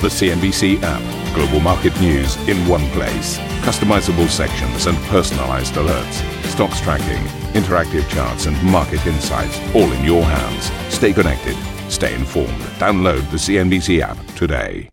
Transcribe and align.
The 0.00 0.06
CNBC 0.06 0.78
app. 0.84 1.34
Global 1.34 1.58
market 1.58 2.00
news 2.00 2.36
in 2.48 2.56
one 2.68 2.88
place. 2.90 3.36
Customizable 3.66 4.28
sections 4.28 4.86
and 4.86 4.96
personalized 5.08 5.74
alerts. 5.74 6.22
Stocks 6.44 6.80
tracking, 6.80 7.20
interactive 7.60 8.08
charts, 8.08 8.46
and 8.46 8.62
market 8.62 9.04
insights 9.08 9.58
all 9.74 9.90
in 9.90 10.04
your 10.04 10.22
hands. 10.22 10.70
Stay 10.94 11.12
connected. 11.12 11.56
Stay 11.90 12.14
informed. 12.14 12.60
Download 12.78 13.28
the 13.32 13.38
CNBC 13.38 13.98
app 14.00 14.16
today. 14.36 14.88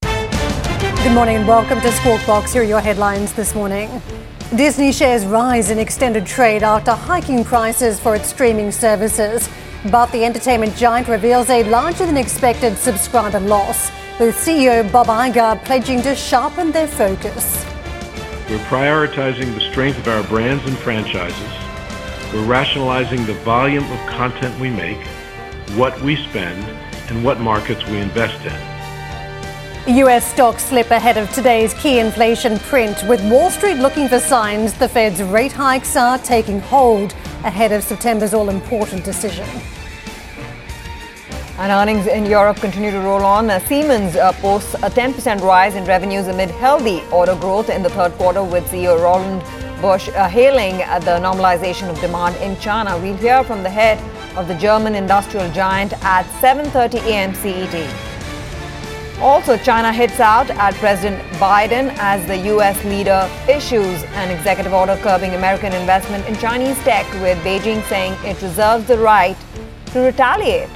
Good 0.00 1.12
morning 1.12 1.36
and 1.36 1.46
welcome 1.46 1.78
to 1.82 1.92
Squawk. 1.92 2.48
Here 2.48 2.62
are 2.62 2.64
your 2.64 2.80
headlines 2.80 3.34
this 3.34 3.54
morning. 3.54 4.00
Disney 4.56 4.90
shares 4.90 5.26
rise 5.26 5.68
in 5.68 5.78
extended 5.78 6.24
trade 6.24 6.62
after 6.62 6.92
hiking 6.92 7.44
prices 7.44 8.00
for 8.00 8.16
its 8.16 8.30
streaming 8.30 8.72
services. 8.72 9.50
But 9.90 10.10
the 10.12 10.24
entertainment 10.24 10.76
giant 10.76 11.08
reveals 11.08 11.50
a 11.50 11.62
larger 11.64 12.06
than 12.06 12.16
expected 12.16 12.78
subscriber 12.78 13.40
loss 13.40 13.90
with 14.20 14.36
CEO 14.36 14.92
Bob 14.92 15.06
Iger 15.06 15.64
pledging 15.64 16.02
to 16.02 16.14
sharpen 16.14 16.70
their 16.72 16.86
focus. 16.86 17.64
We're 18.50 18.58
prioritizing 18.68 19.54
the 19.54 19.62
strength 19.70 19.98
of 19.98 20.08
our 20.08 20.22
brands 20.24 20.62
and 20.66 20.76
franchises. 20.76 21.50
We're 22.30 22.44
rationalizing 22.44 23.24
the 23.24 23.32
volume 23.32 23.90
of 23.90 23.98
content 24.10 24.60
we 24.60 24.68
make, 24.68 24.98
what 25.74 25.98
we 26.02 26.16
spend, 26.16 26.62
and 27.08 27.24
what 27.24 27.40
markets 27.40 27.82
we 27.86 27.96
invest 27.96 28.38
in. 28.44 29.96
US 29.96 30.30
stocks 30.30 30.66
slip 30.66 30.90
ahead 30.90 31.16
of 31.16 31.32
today's 31.32 31.72
key 31.72 31.98
inflation 31.98 32.58
print, 32.58 33.02
with 33.08 33.22
Wall 33.30 33.48
Street 33.48 33.78
looking 33.78 34.06
for 34.06 34.18
signs 34.18 34.74
the 34.74 34.86
Fed's 34.86 35.22
rate 35.22 35.52
hikes 35.52 35.96
are 35.96 36.18
taking 36.18 36.60
hold 36.60 37.14
ahead 37.42 37.72
of 37.72 37.82
September's 37.82 38.34
all 38.34 38.50
important 38.50 39.02
decision. 39.02 39.48
And 41.60 41.70
earnings 41.72 42.06
in 42.06 42.24
Europe 42.24 42.56
continue 42.56 42.90
to 42.90 43.00
roll 43.00 43.22
on. 43.22 43.50
Siemens 43.66 44.16
uh, 44.16 44.32
posts 44.40 44.72
a 44.76 44.88
10% 44.88 45.42
rise 45.42 45.74
in 45.74 45.84
revenues 45.84 46.26
amid 46.26 46.50
healthy 46.50 47.02
order 47.12 47.36
growth 47.36 47.68
in 47.68 47.82
the 47.82 47.90
third 47.90 48.12
quarter, 48.12 48.42
with 48.42 48.64
CEO 48.70 48.98
Roland 48.98 49.42
Busch 49.82 50.08
uh, 50.08 50.26
hailing 50.26 50.78
the 51.04 51.20
normalization 51.20 51.90
of 51.90 52.00
demand 52.00 52.34
in 52.36 52.58
China. 52.60 52.98
We'll 52.98 53.18
hear 53.18 53.44
from 53.44 53.62
the 53.62 53.68
head 53.68 53.98
of 54.38 54.48
the 54.48 54.54
German 54.54 54.94
industrial 54.94 55.52
giant 55.52 55.92
at 56.02 56.24
7:30 56.40 56.94
a.m. 57.04 57.34
CET. 57.34 57.76
Also, 59.20 59.58
China 59.58 59.92
hits 59.92 60.18
out 60.18 60.48
at 60.48 60.72
President 60.76 61.22
Biden 61.34 61.94
as 61.98 62.26
the 62.26 62.38
U.S. 62.54 62.82
leader 62.86 63.28
issues 63.46 64.02
an 64.14 64.30
executive 64.30 64.72
order 64.72 64.96
curbing 65.02 65.34
American 65.34 65.74
investment 65.74 66.26
in 66.26 66.34
Chinese 66.36 66.78
tech, 66.84 67.04
with 67.20 67.36
Beijing 67.44 67.86
saying 67.90 68.14
it 68.24 68.40
reserves 68.40 68.86
the 68.86 68.96
right 68.96 69.36
to 69.92 70.00
retaliate. 70.00 70.70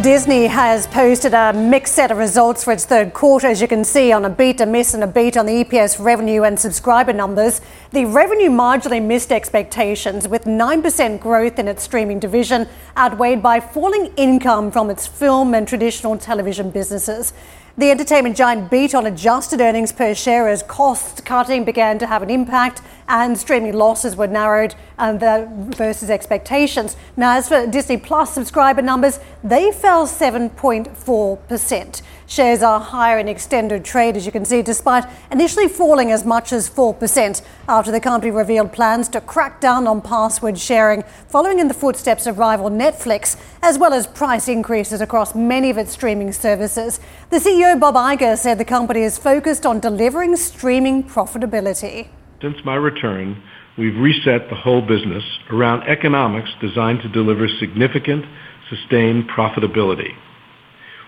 Disney 0.00 0.46
has 0.46 0.86
posted 0.86 1.34
a 1.34 1.52
mixed 1.52 1.94
set 1.94 2.10
of 2.10 2.16
results 2.16 2.64
for 2.64 2.72
its 2.72 2.86
third 2.86 3.12
quarter, 3.12 3.46
as 3.46 3.60
you 3.60 3.68
can 3.68 3.84
see, 3.84 4.10
on 4.10 4.24
a 4.24 4.30
beat, 4.30 4.58
a 4.62 4.66
miss, 4.66 4.94
and 4.94 5.04
a 5.04 5.06
beat 5.06 5.36
on 5.36 5.44
the 5.44 5.64
EPS 5.64 6.02
revenue 6.02 6.44
and 6.44 6.58
subscriber 6.58 7.12
numbers. 7.12 7.60
The 7.90 8.06
revenue 8.06 8.48
marginally 8.48 9.02
missed 9.02 9.30
expectations, 9.30 10.26
with 10.26 10.44
9% 10.44 11.20
growth 11.20 11.58
in 11.58 11.68
its 11.68 11.82
streaming 11.82 12.20
division, 12.20 12.68
outweighed 12.96 13.42
by 13.42 13.60
falling 13.60 14.06
income 14.16 14.70
from 14.70 14.88
its 14.88 15.06
film 15.06 15.52
and 15.54 15.68
traditional 15.68 16.16
television 16.16 16.70
businesses. 16.70 17.34
The 17.74 17.90
entertainment 17.90 18.36
giant 18.36 18.70
beat 18.70 18.94
on 18.94 19.06
adjusted 19.06 19.62
earnings 19.62 19.92
per 19.92 20.14
share 20.14 20.46
as 20.46 20.62
cost 20.62 21.24
cutting 21.24 21.64
began 21.64 21.98
to 22.00 22.06
have 22.06 22.22
an 22.22 22.28
impact 22.28 22.82
and 23.08 23.36
streaming 23.38 23.72
losses 23.74 24.16
were 24.16 24.26
narrowed 24.26 24.74
um, 24.98 25.18
versus 25.18 26.10
expectations. 26.10 26.96
Now, 27.16 27.36
as 27.36 27.48
for 27.48 27.66
Disney 27.66 27.96
Plus 27.96 28.32
subscriber 28.32 28.82
numbers, 28.82 29.20
they 29.44 29.72
fell 29.72 30.06
7.4%. 30.06 32.02
Shares 32.26 32.62
are 32.62 32.80
higher 32.80 33.18
in 33.18 33.28
extended 33.28 33.84
trade, 33.84 34.16
as 34.16 34.24
you 34.24 34.32
can 34.32 34.46
see, 34.46 34.62
despite 34.62 35.04
initially 35.30 35.68
falling 35.68 36.10
as 36.10 36.24
much 36.24 36.50
as 36.50 36.70
4% 36.70 37.42
after 37.68 37.90
the 37.90 38.00
company 38.00 38.30
revealed 38.30 38.72
plans 38.72 39.08
to 39.10 39.20
crack 39.20 39.60
down 39.60 39.86
on 39.86 40.00
password 40.00 40.58
sharing, 40.58 41.02
following 41.28 41.58
in 41.58 41.68
the 41.68 41.74
footsteps 41.74 42.26
of 42.26 42.38
rival 42.38 42.70
Netflix, 42.70 43.36
as 43.60 43.76
well 43.76 43.92
as 43.92 44.06
price 44.06 44.48
increases 44.48 45.02
across 45.02 45.34
many 45.34 45.68
of 45.68 45.76
its 45.76 45.92
streaming 45.92 46.32
services. 46.32 47.00
The 47.28 47.36
CEO, 47.36 47.61
Bob 47.62 47.94
Iger, 47.94 48.36
said 48.36 48.58
the 48.58 48.64
company 48.64 49.02
is 49.02 49.16
focused 49.16 49.64
on 49.64 49.80
delivering 49.80 50.36
streaming 50.36 51.04
profitability. 51.04 52.08
Since 52.42 52.56
my 52.64 52.74
return, 52.74 53.42
we've 53.78 53.96
reset 53.96 54.50
the 54.50 54.56
whole 54.56 54.82
business 54.82 55.24
around 55.50 55.84
economics 55.84 56.50
designed 56.60 57.00
to 57.02 57.08
deliver 57.08 57.48
significant, 57.48 58.26
sustained 58.68 59.30
profitability. 59.30 60.10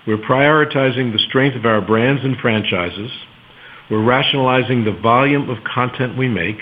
We're 0.06 0.16
prioritizing 0.16 1.12
the 1.12 1.18
strength 1.18 1.56
of 1.56 1.66
our 1.66 1.80
brands 1.80 2.24
and 2.24 2.36
franchises. 2.38 3.10
We're 3.90 4.04
rationalizing 4.04 4.84
the 4.84 4.98
volume 5.02 5.50
of 5.50 5.58
content 5.64 6.16
we 6.16 6.28
make, 6.28 6.58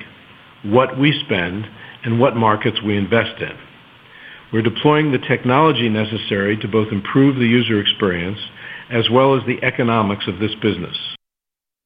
what 0.64 0.98
we 0.98 1.12
spend, 1.24 1.66
and 2.02 2.18
what 2.18 2.34
markets 2.34 2.82
we 2.82 2.96
invest 2.96 3.40
in. 3.40 3.56
We're 4.52 4.62
deploying 4.62 5.12
the 5.12 5.18
technology 5.18 5.88
necessary 5.88 6.56
to 6.58 6.68
both 6.68 6.92
improve 6.92 7.36
the 7.36 7.46
user 7.46 7.80
experience 7.80 8.38
as 8.90 9.08
well 9.10 9.36
as 9.36 9.44
the 9.46 9.62
economics 9.62 10.26
of 10.26 10.38
this 10.38 10.54
business. 10.62 10.96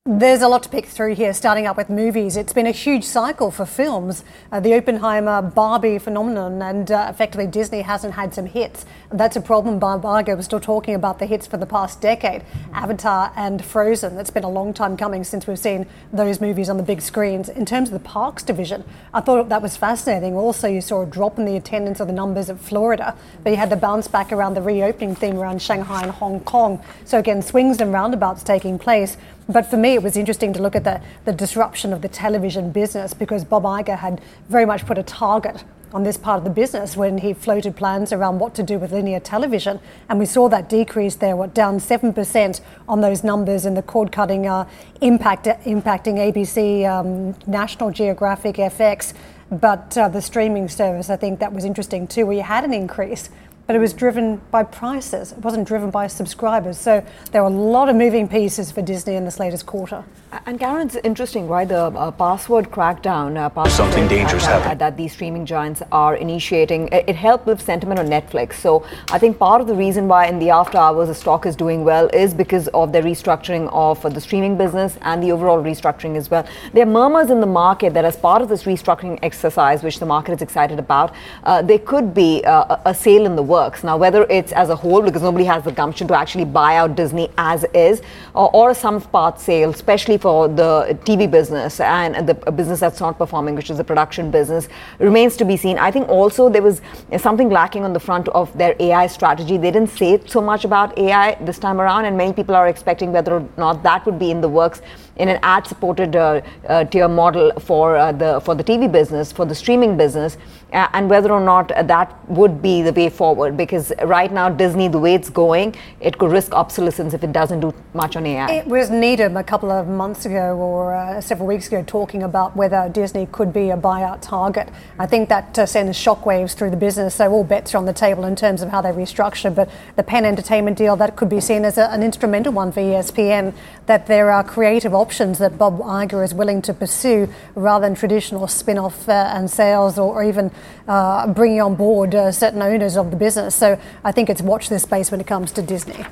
There's 0.08 0.40
a 0.40 0.46
lot 0.46 0.62
to 0.62 0.68
pick 0.68 0.86
through 0.86 1.16
here, 1.16 1.34
starting 1.34 1.66
up 1.66 1.76
with 1.76 1.90
movies. 1.90 2.36
It's 2.36 2.52
been 2.52 2.68
a 2.68 2.70
huge 2.70 3.02
cycle 3.02 3.50
for 3.50 3.66
films. 3.66 4.22
Uh, 4.52 4.60
the 4.60 4.72
Oppenheimer 4.72 5.42
Barbie 5.42 5.98
phenomenon, 5.98 6.62
and 6.62 6.92
uh, 6.92 7.08
effectively 7.10 7.48
Disney 7.48 7.80
hasn't 7.80 8.14
had 8.14 8.32
some 8.32 8.46
hits. 8.46 8.86
That's 9.10 9.34
a 9.34 9.40
problem. 9.40 9.80
Bob 9.80 10.04
Iger 10.04 10.36
was 10.36 10.44
still 10.44 10.60
talking 10.60 10.94
about 10.94 11.18
the 11.18 11.26
hits 11.26 11.48
for 11.48 11.56
the 11.56 11.66
past 11.66 12.00
decade 12.00 12.44
Avatar 12.72 13.32
and 13.34 13.64
Frozen. 13.64 14.14
That's 14.14 14.30
been 14.30 14.44
a 14.44 14.48
long 14.48 14.72
time 14.72 14.96
coming 14.96 15.24
since 15.24 15.48
we've 15.48 15.58
seen 15.58 15.86
those 16.12 16.40
movies 16.40 16.70
on 16.70 16.76
the 16.76 16.84
big 16.84 17.02
screens. 17.02 17.48
In 17.48 17.66
terms 17.66 17.88
of 17.88 17.92
the 17.94 18.08
parks 18.08 18.44
division, 18.44 18.84
I 19.12 19.20
thought 19.20 19.48
that 19.48 19.60
was 19.60 19.76
fascinating. 19.76 20.36
Also, 20.36 20.68
you 20.68 20.82
saw 20.82 21.02
a 21.02 21.06
drop 21.06 21.36
in 21.36 21.46
the 21.46 21.56
attendance 21.56 21.98
of 21.98 22.06
the 22.06 22.12
numbers 22.12 22.48
at 22.48 22.60
Florida, 22.60 23.16
but 23.42 23.50
you 23.50 23.56
had 23.56 23.70
the 23.70 23.76
bounce 23.76 24.06
back 24.06 24.30
around 24.30 24.54
the 24.54 24.62
reopening 24.62 25.16
theme 25.16 25.36
around 25.36 25.60
Shanghai 25.60 26.02
and 26.02 26.12
Hong 26.12 26.38
Kong. 26.38 26.80
So, 27.04 27.18
again, 27.18 27.42
swings 27.42 27.80
and 27.80 27.92
roundabouts 27.92 28.44
taking 28.44 28.78
place. 28.78 29.16
But 29.48 29.66
for 29.66 29.76
me, 29.76 29.95
it 29.96 30.02
was 30.02 30.16
interesting 30.16 30.52
to 30.52 30.62
look 30.62 30.76
at 30.76 30.84
the, 30.84 31.00
the 31.24 31.32
disruption 31.32 31.92
of 31.92 32.02
the 32.02 32.08
television 32.08 32.70
business 32.70 33.14
because 33.14 33.44
Bob 33.44 33.64
Iger 33.64 33.98
had 33.98 34.20
very 34.48 34.66
much 34.66 34.86
put 34.86 34.98
a 34.98 35.02
target 35.02 35.64
on 35.92 36.02
this 36.02 36.16
part 36.16 36.36
of 36.38 36.44
the 36.44 36.50
business 36.50 36.96
when 36.96 37.18
he 37.18 37.32
floated 37.32 37.74
plans 37.74 38.12
around 38.12 38.38
what 38.38 38.54
to 38.54 38.62
do 38.62 38.78
with 38.78 38.92
linear 38.92 39.20
television. 39.20 39.80
And 40.08 40.18
we 40.18 40.26
saw 40.26 40.48
that 40.48 40.68
decrease 40.68 41.14
there, 41.14 41.36
what, 41.36 41.54
down 41.54 41.78
7% 41.78 42.60
on 42.88 43.00
those 43.00 43.24
numbers 43.24 43.64
and 43.64 43.76
the 43.76 43.82
cord 43.82 44.12
cutting 44.12 44.46
uh, 44.46 44.68
impact, 45.00 45.46
impacting 45.46 46.16
ABC, 46.18 46.86
um, 46.86 47.34
National 47.46 47.90
Geographic, 47.90 48.56
FX. 48.56 49.14
But 49.50 49.96
uh, 49.96 50.08
the 50.08 50.20
streaming 50.20 50.68
service, 50.68 51.08
I 51.08 51.16
think 51.16 51.38
that 51.38 51.52
was 51.52 51.64
interesting 51.64 52.06
too, 52.06 52.26
where 52.26 52.36
you 52.36 52.42
had 52.42 52.64
an 52.64 52.74
increase 52.74 53.30
but 53.66 53.74
it 53.74 53.78
was 53.80 53.92
driven 53.92 54.40
by 54.50 54.62
prices. 54.62 55.32
It 55.32 55.38
wasn't 55.38 55.66
driven 55.66 55.90
by 55.90 56.06
subscribers. 56.06 56.78
So 56.78 57.04
there 57.32 57.42
are 57.42 57.50
a 57.50 57.54
lot 57.54 57.88
of 57.88 57.96
moving 57.96 58.28
pieces 58.28 58.70
for 58.70 58.82
Disney 58.82 59.14
in 59.14 59.24
this 59.24 59.38
latest 59.40 59.66
quarter. 59.66 60.04
And 60.44 60.58
Karen, 60.58 60.88
it's 60.88 60.96
interesting, 60.96 61.48
right? 61.48 61.66
The 61.66 61.86
uh, 61.86 62.10
password 62.10 62.70
crackdown, 62.70 63.36
uh, 63.36 63.48
password 63.48 63.72
something 63.72 64.08
dangerous 64.08 64.44
happened 64.44 64.80
that 64.80 64.96
these 64.96 65.12
streaming 65.12 65.46
giants 65.46 65.82
are 65.92 66.16
initiating. 66.16 66.88
It, 66.88 67.08
it, 67.08 67.16
helped 67.16 67.46
with 67.46 67.62
sentiment 67.62 67.98
on 67.98 68.06
Netflix. 68.06 68.54
So 68.54 68.84
I 69.10 69.18
think 69.18 69.38
part 69.38 69.60
of 69.60 69.66
the 69.66 69.74
reason 69.74 70.08
why 70.08 70.26
in 70.26 70.38
the 70.38 70.50
after 70.50 70.78
hours 70.78 71.08
the 71.08 71.14
stock 71.14 71.46
is 71.46 71.56
doing 71.56 71.84
well 71.84 72.08
is 72.08 72.34
because 72.34 72.68
of 72.68 72.92
the 72.92 73.00
restructuring 73.00 73.70
of 73.72 74.04
uh, 74.04 74.08
the 74.08 74.20
streaming 74.20 74.58
business 74.58 74.98
and 75.02 75.22
the 75.22 75.32
overall 75.32 75.62
restructuring 75.62 76.16
as 76.16 76.30
well. 76.30 76.46
There 76.72 76.82
are 76.82 76.90
murmurs 76.90 77.30
in 77.30 77.40
the 77.40 77.46
market 77.46 77.94
that 77.94 78.04
as 78.04 78.16
part 78.16 78.42
of 78.42 78.48
this 78.48 78.64
restructuring 78.64 79.18
exercise, 79.22 79.82
which 79.82 80.00
the 80.00 80.06
market 80.06 80.32
is 80.32 80.42
excited 80.42 80.78
about, 80.78 81.14
uh, 81.44 81.62
there 81.62 81.78
could 81.78 82.12
be 82.12 82.44
uh, 82.44 82.76
a 82.84 82.94
sale 82.94 83.26
in 83.26 83.36
the 83.36 83.42
works. 83.56 83.84
Now, 83.88 83.96
whether 84.04 84.22
it's 84.38 84.52
as 84.62 84.68
a 84.76 84.78
whole, 84.82 85.02
because 85.08 85.24
nobody 85.28 85.46
has 85.52 85.60
the 85.68 85.74
gumption 85.80 86.06
to 86.10 86.14
actually 86.22 86.48
buy 86.60 86.72
out 86.80 86.90
Disney 87.00 87.26
as 87.52 87.60
is, 87.86 88.02
or, 88.34 88.48
or 88.60 88.74
some 88.84 89.00
part 89.16 89.40
sale, 89.46 89.70
especially 89.78 90.18
for 90.26 90.38
the 90.60 90.70
TV 91.08 91.22
business 91.36 91.80
and 91.80 92.28
the 92.30 92.34
business 92.60 92.80
that's 92.84 93.00
not 93.06 93.14
performing, 93.22 93.54
which 93.58 93.70
is 93.70 93.78
the 93.82 93.88
production 93.92 94.30
business, 94.30 94.68
remains 94.98 95.36
to 95.40 95.44
be 95.52 95.56
seen. 95.64 95.78
I 95.88 95.90
think 95.90 96.08
also 96.18 96.48
there 96.54 96.66
was 96.70 96.80
something 97.28 97.48
lacking 97.58 97.84
on 97.88 97.92
the 97.98 98.04
front 98.08 98.28
of 98.40 98.46
their 98.60 98.74
AI 98.88 99.06
strategy. 99.18 99.56
They 99.64 99.72
didn't 99.76 99.92
say 100.00 100.20
so 100.26 100.40
much 100.40 100.64
about 100.64 100.98
AI 100.98 101.26
this 101.48 101.58
time 101.58 101.80
around, 101.80 102.04
and 102.04 102.16
many 102.16 102.32
people 102.32 102.54
are 102.54 102.68
expecting 102.68 103.12
whether 103.12 103.32
or 103.38 103.48
not 103.56 103.82
that 103.88 104.06
would 104.06 104.18
be 104.18 104.30
in 104.30 104.40
the 104.40 104.52
works 104.60 104.82
in 105.16 105.28
an 105.28 105.38
ad-supported 105.42 106.14
uh, 106.14 106.40
uh, 106.68 106.84
tier 106.84 107.08
model 107.08 107.52
for 107.60 107.96
uh, 107.96 108.12
the 108.12 108.40
for 108.40 108.54
the 108.54 108.64
TV 108.64 108.90
business, 108.90 109.32
for 109.32 109.46
the 109.46 109.54
streaming 109.54 109.96
business, 109.96 110.36
and 110.72 111.08
whether 111.08 111.32
or 111.32 111.40
not 111.40 111.68
that 111.68 112.14
would 112.28 112.60
be 112.60 112.82
the 112.82 112.92
way 112.92 113.08
forward. 113.08 113.56
Because 113.56 113.92
right 114.04 114.30
now, 114.30 114.48
Disney, 114.48 114.88
the 114.88 114.98
way 114.98 115.14
it's 115.14 115.30
going, 115.30 115.74
it 116.00 116.18
could 116.18 116.30
risk 116.30 116.52
obsolescence 116.52 117.14
if 117.14 117.24
it 117.24 117.32
doesn't 117.32 117.60
do 117.60 117.72
much 117.94 118.16
on 118.16 118.26
AI. 118.26 118.50
It 118.50 118.66
was 118.66 118.90
Needham 118.90 119.36
a 119.36 119.44
couple 119.44 119.70
of 119.70 119.88
months 119.88 120.26
ago 120.26 120.56
or 120.56 121.20
several 121.20 121.48
weeks 121.48 121.68
ago 121.68 121.82
talking 121.86 122.22
about 122.22 122.54
whether 122.56 122.88
Disney 122.92 123.26
could 123.26 123.52
be 123.52 123.70
a 123.70 123.76
buyout 123.76 124.20
target. 124.20 124.68
I 124.98 125.06
think 125.06 125.28
that 125.30 125.58
uh, 125.58 125.66
sends 125.66 125.96
shockwaves 125.96 126.54
through 126.54 126.70
the 126.70 126.76
business. 126.76 127.14
So 127.14 127.30
all 127.30 127.44
bets 127.44 127.74
are 127.74 127.78
on 127.78 127.86
the 127.86 127.92
table 127.92 128.24
in 128.24 128.36
terms 128.36 128.60
of 128.60 128.68
how 128.70 128.82
they 128.82 128.90
restructure. 128.90 129.54
But 129.54 129.70
the 129.96 130.02
Penn 130.02 130.24
Entertainment 130.24 130.76
deal 130.76 130.96
that 130.96 131.16
could 131.16 131.28
be 131.28 131.40
seen 131.40 131.64
as 131.64 131.78
a, 131.78 131.90
an 131.90 132.02
instrumental 132.02 132.52
one 132.52 132.70
for 132.72 132.80
ESPN. 132.80 133.54
That 133.86 134.06
there 134.06 134.30
are 134.30 134.42
creative 134.42 134.92
options 134.92 135.05
that 135.38 135.58
Bob 135.58 135.78
Iger 135.80 136.24
is 136.24 136.34
willing 136.34 136.62
to 136.62 136.74
pursue 136.74 137.28
rather 137.54 137.86
than 137.86 137.94
traditional 137.94 138.46
spin-off 138.48 139.08
uh, 139.08 139.12
and 139.34 139.50
sales 139.50 139.98
or, 139.98 140.14
or 140.14 140.24
even 140.24 140.50
uh, 140.88 141.26
bringing 141.32 141.60
on 141.60 141.74
board 141.74 142.14
uh, 142.14 142.32
certain 142.32 142.62
owners 142.62 142.96
of 142.96 143.10
the 143.10 143.16
business. 143.16 143.54
So 143.54 143.78
I 144.04 144.12
think 144.12 144.30
it's 144.30 144.42
watch 144.42 144.68
this 144.68 144.82
space 144.82 145.10
when 145.10 145.20
it 145.20 145.26
comes 145.26 145.52
to 145.52 145.62
Disney. 145.62 146.04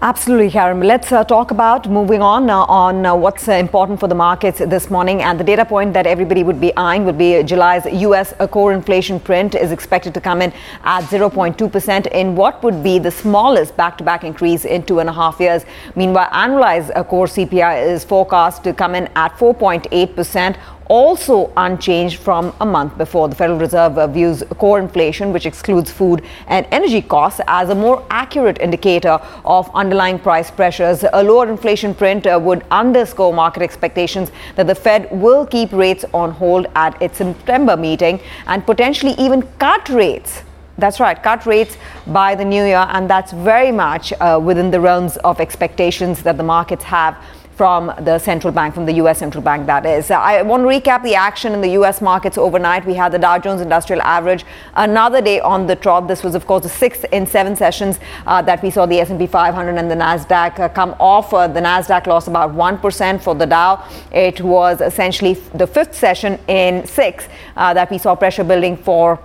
Absolutely, 0.00 0.48
Karen. 0.48 0.78
Let's 0.78 1.10
uh, 1.10 1.24
talk 1.24 1.50
about 1.50 1.90
moving 1.90 2.22
on 2.22 2.48
uh, 2.48 2.58
on 2.66 3.04
uh, 3.04 3.16
what's 3.16 3.48
uh, 3.48 3.54
important 3.54 3.98
for 3.98 4.06
the 4.06 4.14
markets 4.14 4.60
this 4.60 4.90
morning. 4.90 5.22
And 5.22 5.40
the 5.40 5.42
data 5.42 5.64
point 5.64 5.92
that 5.94 6.06
everybody 6.06 6.44
would 6.44 6.60
be 6.60 6.72
eyeing 6.76 7.04
would 7.04 7.18
be 7.18 7.42
July's 7.42 7.84
U.S. 8.02 8.32
core 8.52 8.72
inflation 8.72 9.18
print 9.18 9.56
is 9.56 9.72
expected 9.72 10.14
to 10.14 10.20
come 10.20 10.40
in 10.40 10.52
at 10.84 11.02
0.2% 11.06 12.06
in 12.12 12.36
what 12.36 12.62
would 12.62 12.80
be 12.80 13.00
the 13.00 13.10
smallest 13.10 13.76
back-to-back 13.76 14.22
increase 14.22 14.64
in 14.64 14.84
two 14.84 15.00
and 15.00 15.08
a 15.08 15.12
half 15.12 15.40
years. 15.40 15.64
Meanwhile, 15.96 16.30
annualized 16.30 16.92
uh, 16.94 17.02
core 17.02 17.26
CPI 17.26 17.84
is 17.88 18.04
forecast 18.04 18.62
to 18.62 18.72
come 18.72 18.94
in 18.94 19.08
at 19.16 19.36
4.8% 19.36 20.56
also 20.88 21.52
unchanged 21.56 22.18
from 22.18 22.52
a 22.60 22.66
month 22.66 22.98
before. 22.98 23.28
The 23.28 23.36
Federal 23.36 23.58
Reserve 23.58 24.12
views 24.12 24.42
core 24.58 24.78
inflation, 24.78 25.32
which 25.32 25.46
excludes 25.46 25.90
food 25.90 26.24
and 26.46 26.66
energy 26.70 27.02
costs, 27.02 27.40
as 27.46 27.70
a 27.70 27.74
more 27.74 28.04
accurate 28.10 28.58
indicator 28.60 29.20
of 29.44 29.70
underlying 29.74 30.18
price 30.18 30.50
pressures. 30.50 31.04
A 31.12 31.22
lower 31.22 31.48
inflation 31.48 31.94
print 31.94 32.26
uh, 32.26 32.38
would 32.42 32.64
underscore 32.70 33.32
market 33.32 33.62
expectations 33.62 34.30
that 34.56 34.66
the 34.66 34.74
Fed 34.74 35.08
will 35.10 35.46
keep 35.46 35.72
rates 35.72 36.04
on 36.12 36.30
hold 36.30 36.66
at 36.74 37.00
its 37.00 37.18
September 37.18 37.76
meeting 37.76 38.20
and 38.46 38.64
potentially 38.66 39.12
even 39.18 39.42
cut 39.58 39.88
rates 39.88 40.42
that's 40.78 41.00
right, 41.00 41.20
cut 41.20 41.44
rates 41.44 41.76
by 42.06 42.36
the 42.36 42.44
new 42.44 42.64
year, 42.64 42.86
and 42.90 43.10
that's 43.10 43.32
very 43.32 43.72
much 43.72 44.12
uh, 44.20 44.40
within 44.40 44.70
the 44.70 44.80
realms 44.80 45.16
of 45.18 45.40
expectations 45.40 46.22
that 46.22 46.36
the 46.36 46.44
markets 46.44 46.84
have 46.84 47.18
from 47.58 47.92
the 48.02 48.20
central 48.20 48.52
bank, 48.52 48.72
from 48.72 48.86
the 48.86 48.94
US 49.02 49.18
central 49.18 49.42
bank, 49.42 49.66
that 49.66 49.84
is. 49.84 50.12
I 50.12 50.42
want 50.42 50.62
to 50.62 50.68
recap 50.68 51.02
the 51.02 51.16
action 51.16 51.52
in 51.52 51.60
the 51.60 51.70
US 51.80 52.00
markets 52.00 52.38
overnight. 52.38 52.86
We 52.86 52.94
had 52.94 53.10
the 53.10 53.18
Dow 53.18 53.36
Jones 53.40 53.60
Industrial 53.60 54.00
Average 54.00 54.44
another 54.76 55.20
day 55.20 55.40
on 55.40 55.66
the 55.66 55.74
trot. 55.74 56.06
This 56.06 56.22
was, 56.22 56.36
of 56.36 56.46
course, 56.46 56.62
the 56.62 56.68
sixth 56.68 57.04
in 57.12 57.26
seven 57.26 57.56
sessions 57.56 57.98
uh, 58.26 58.40
that 58.42 58.62
we 58.62 58.70
saw 58.70 58.86
the 58.86 59.00
S&P 59.00 59.26
500 59.26 59.76
and 59.76 59.90
the 59.90 59.96
Nasdaq 59.96 60.60
uh, 60.60 60.68
come 60.68 60.94
off. 61.00 61.34
Uh, 61.34 61.48
the 61.48 61.60
Nasdaq 61.60 62.06
lost 62.06 62.28
about 62.28 62.54
1% 62.54 63.20
for 63.20 63.34
the 63.34 63.46
Dow. 63.46 63.84
It 64.12 64.40
was 64.40 64.80
essentially 64.80 65.34
the 65.34 65.66
fifth 65.66 65.96
session 65.96 66.38
in 66.46 66.86
six 66.86 67.26
uh, 67.56 67.74
that 67.74 67.90
we 67.90 67.98
saw 67.98 68.14
pressure 68.14 68.44
building 68.44 68.76
for 68.76 69.18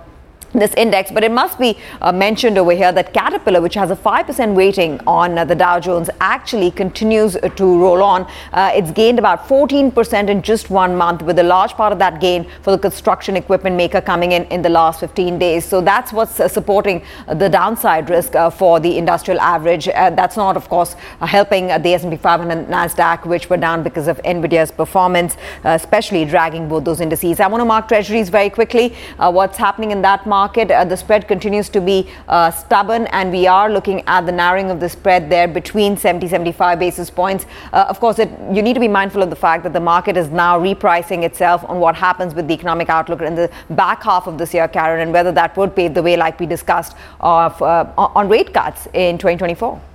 this 0.60 0.74
index, 0.74 1.10
but 1.10 1.24
it 1.24 1.32
must 1.32 1.58
be 1.58 1.76
uh, 2.00 2.12
mentioned 2.12 2.58
over 2.58 2.72
here 2.72 2.92
that 2.92 3.12
Caterpillar, 3.12 3.60
which 3.60 3.74
has 3.74 3.90
a 3.90 3.96
5% 3.96 4.54
weighting 4.54 5.00
on 5.06 5.36
uh, 5.36 5.44
the 5.44 5.54
Dow 5.54 5.80
Jones, 5.80 6.08
actually 6.20 6.70
continues 6.70 7.36
uh, 7.36 7.48
to 7.50 7.64
roll 7.64 8.02
on. 8.02 8.22
Uh, 8.52 8.70
it's 8.74 8.90
gained 8.92 9.18
about 9.18 9.48
14% 9.48 10.28
in 10.28 10.42
just 10.42 10.70
one 10.70 10.96
month, 10.96 11.22
with 11.22 11.38
a 11.38 11.42
large 11.42 11.72
part 11.72 11.92
of 11.92 11.98
that 11.98 12.20
gain 12.20 12.46
for 12.62 12.70
the 12.70 12.78
construction 12.78 13.36
equipment 13.36 13.76
maker 13.76 14.00
coming 14.00 14.32
in 14.32 14.44
in 14.44 14.62
the 14.62 14.68
last 14.68 15.00
15 15.00 15.38
days. 15.38 15.64
So 15.64 15.80
that's 15.80 16.12
what's 16.12 16.38
uh, 16.38 16.48
supporting 16.48 17.04
the 17.26 17.48
downside 17.48 18.08
risk 18.08 18.32
for 18.56 18.78
the 18.80 18.96
industrial 18.96 19.40
average. 19.40 19.86
that's 19.86 20.36
not, 20.36 20.56
of 20.56 20.68
course, 20.68 20.94
helping 21.20 21.66
the 21.68 21.94
S&P 21.94 22.16
500 22.16 22.58
and 22.58 22.66
Nasdaq, 22.68 23.26
which 23.26 23.50
were 23.50 23.56
down 23.56 23.82
because 23.82 24.08
of 24.08 24.20
Nvidia's 24.22 24.70
performance, 24.70 25.36
especially 25.64 26.24
dragging 26.24 26.68
both 26.68 26.84
those 26.84 27.00
indices. 27.00 27.40
I 27.40 27.46
want 27.48 27.60
to 27.60 27.64
mark 27.64 27.88
treasuries 27.88 28.28
very 28.28 28.50
quickly. 28.50 28.94
what's 29.18 29.58
happening 29.58 29.90
in 29.90 30.02
that 30.02 30.26
market? 30.26 30.43
Market, 30.44 30.70
uh, 30.70 30.84
the 30.84 30.96
spread 30.96 31.26
continues 31.26 31.68
to 31.70 31.80
be 31.80 31.98
uh, 32.28 32.50
stubborn, 32.50 33.06
and 33.18 33.32
we 33.32 33.46
are 33.46 33.68
looking 33.76 34.02
at 34.06 34.26
the 34.26 34.32
narrowing 34.32 34.70
of 34.70 34.78
the 34.78 34.88
spread 34.88 35.30
there 35.30 35.48
between 35.48 35.96
70 35.96 36.28
75 36.28 36.78
basis 36.78 37.08
points. 37.10 37.46
Uh, 37.72 37.86
of 37.88 37.98
course, 37.98 38.18
it, 38.18 38.28
you 38.52 38.62
need 38.66 38.74
to 38.74 38.84
be 38.88 38.92
mindful 39.00 39.22
of 39.22 39.30
the 39.30 39.40
fact 39.46 39.62
that 39.64 39.72
the 39.72 39.84
market 39.94 40.16
is 40.22 40.28
now 40.28 40.58
repricing 40.58 41.22
itself 41.22 41.64
on 41.70 41.80
what 41.80 41.94
happens 41.94 42.34
with 42.34 42.46
the 42.48 42.54
economic 42.54 42.88
outlook 42.90 43.22
in 43.22 43.34
the 43.34 43.48
back 43.70 44.02
half 44.02 44.26
of 44.26 44.36
this 44.36 44.52
year, 44.52 44.68
Karen, 44.68 45.00
and 45.00 45.12
whether 45.12 45.32
that 45.32 45.56
would 45.56 45.74
pave 45.74 45.94
the 45.94 46.02
way, 46.02 46.16
like 46.16 46.38
we 46.38 46.46
discussed, 46.46 46.94
of, 47.20 47.60
uh, 47.62 47.86
on 47.96 48.28
rate 48.28 48.52
cuts 48.52 48.86
in 48.92 49.16
2024. 49.16 49.93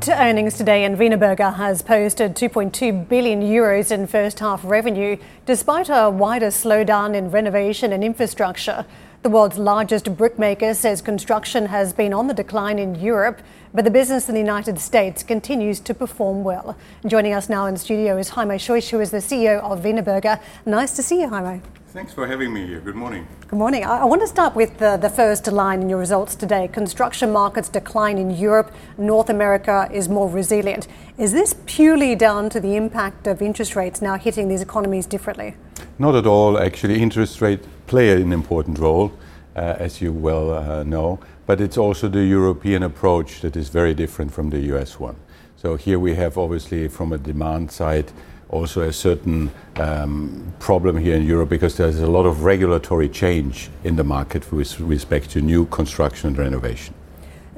To 0.00 0.22
earnings 0.22 0.58
today, 0.58 0.84
and 0.84 0.98
Wienerberger 0.98 1.54
has 1.54 1.80
posted 1.80 2.36
2.2 2.36 3.08
billion 3.08 3.40
euros 3.40 3.90
in 3.90 4.06
first 4.06 4.40
half 4.40 4.62
revenue, 4.62 5.16
despite 5.46 5.88
a 5.88 6.10
wider 6.10 6.48
slowdown 6.48 7.14
in 7.14 7.30
renovation 7.30 7.92
and 7.92 8.04
infrastructure. 8.04 8.84
The 9.22 9.30
world's 9.30 9.56
largest 9.56 10.14
brickmaker 10.16 10.74
says 10.74 11.00
construction 11.00 11.66
has 11.66 11.94
been 11.94 12.12
on 12.12 12.26
the 12.26 12.34
decline 12.34 12.78
in 12.78 12.96
Europe, 12.96 13.40
but 13.72 13.84
the 13.84 13.90
business 13.90 14.28
in 14.28 14.34
the 14.34 14.40
United 14.40 14.78
States 14.78 15.22
continues 15.22 15.80
to 15.80 15.94
perform 15.94 16.44
well. 16.44 16.76
Joining 17.06 17.32
us 17.32 17.48
now 17.48 17.64
in 17.64 17.76
studio 17.78 18.18
is 18.18 18.30
Heimo 18.30 18.56
Scheuch, 18.56 18.90
who 18.90 19.00
is 19.00 19.10
the 19.10 19.18
CEO 19.18 19.60
of 19.62 19.80
Wienerberger. 19.80 20.40
Nice 20.66 20.94
to 20.96 21.02
see 21.02 21.22
you, 21.22 21.28
Heimo. 21.28 21.62
Thanks 21.96 22.12
for 22.12 22.26
having 22.26 22.52
me 22.52 22.66
here. 22.66 22.80
Good 22.80 22.94
morning. 22.94 23.26
Good 23.48 23.58
morning. 23.58 23.82
I, 23.82 24.04
want 24.04 24.20
to 24.20 24.26
start 24.26 24.54
with 24.54 24.76
the, 24.76 24.98
the 24.98 25.08
first 25.08 25.50
line 25.50 25.80
in 25.80 25.88
your 25.88 25.98
results 25.98 26.34
today. 26.34 26.68
Construction 26.68 27.32
markets 27.32 27.70
decline 27.70 28.18
in 28.18 28.36
Europe. 28.36 28.70
North 28.98 29.30
America 29.30 29.88
is 29.90 30.06
more 30.06 30.28
resilient. 30.28 30.88
Is 31.16 31.32
this 31.32 31.54
purely 31.64 32.14
down 32.14 32.50
to 32.50 32.60
the 32.60 32.76
impact 32.76 33.26
of 33.26 33.40
interest 33.40 33.76
rates 33.76 34.02
now 34.02 34.18
hitting 34.18 34.46
these 34.46 34.60
economies 34.60 35.06
differently? 35.06 35.54
Not 35.98 36.14
at 36.14 36.26
all. 36.26 36.58
Actually, 36.58 37.00
interest 37.00 37.40
rates 37.40 37.66
play 37.86 38.12
an 38.20 38.30
important 38.30 38.78
role, 38.78 39.10
uh, 39.56 39.76
as 39.78 40.02
you 40.02 40.12
well 40.12 40.52
uh, 40.52 40.82
know. 40.82 41.18
But 41.46 41.62
it's 41.62 41.78
also 41.78 42.08
the 42.08 42.24
European 42.24 42.82
approach 42.82 43.40
that 43.40 43.56
is 43.56 43.70
very 43.70 43.94
different 43.94 44.34
from 44.34 44.50
the 44.50 44.60
US 44.74 45.00
one. 45.00 45.16
So 45.56 45.76
here 45.76 45.98
we 45.98 46.14
have 46.16 46.36
obviously 46.36 46.88
from 46.88 47.14
a 47.14 47.18
demand 47.18 47.72
side 47.72 48.12
also 48.48 48.82
a 48.82 48.92
certain 48.92 49.50
um, 49.76 50.54
problem 50.58 50.96
here 50.96 51.16
in 51.16 51.22
Europe 51.24 51.48
because 51.48 51.76
there's 51.76 51.98
a 51.98 52.06
lot 52.06 52.26
of 52.26 52.44
regulatory 52.44 53.08
change 53.08 53.70
in 53.84 53.96
the 53.96 54.04
market 54.04 54.52
with 54.52 54.78
respect 54.80 55.30
to 55.30 55.40
new 55.40 55.66
construction 55.66 56.28
and 56.28 56.38
renovation. 56.38 56.94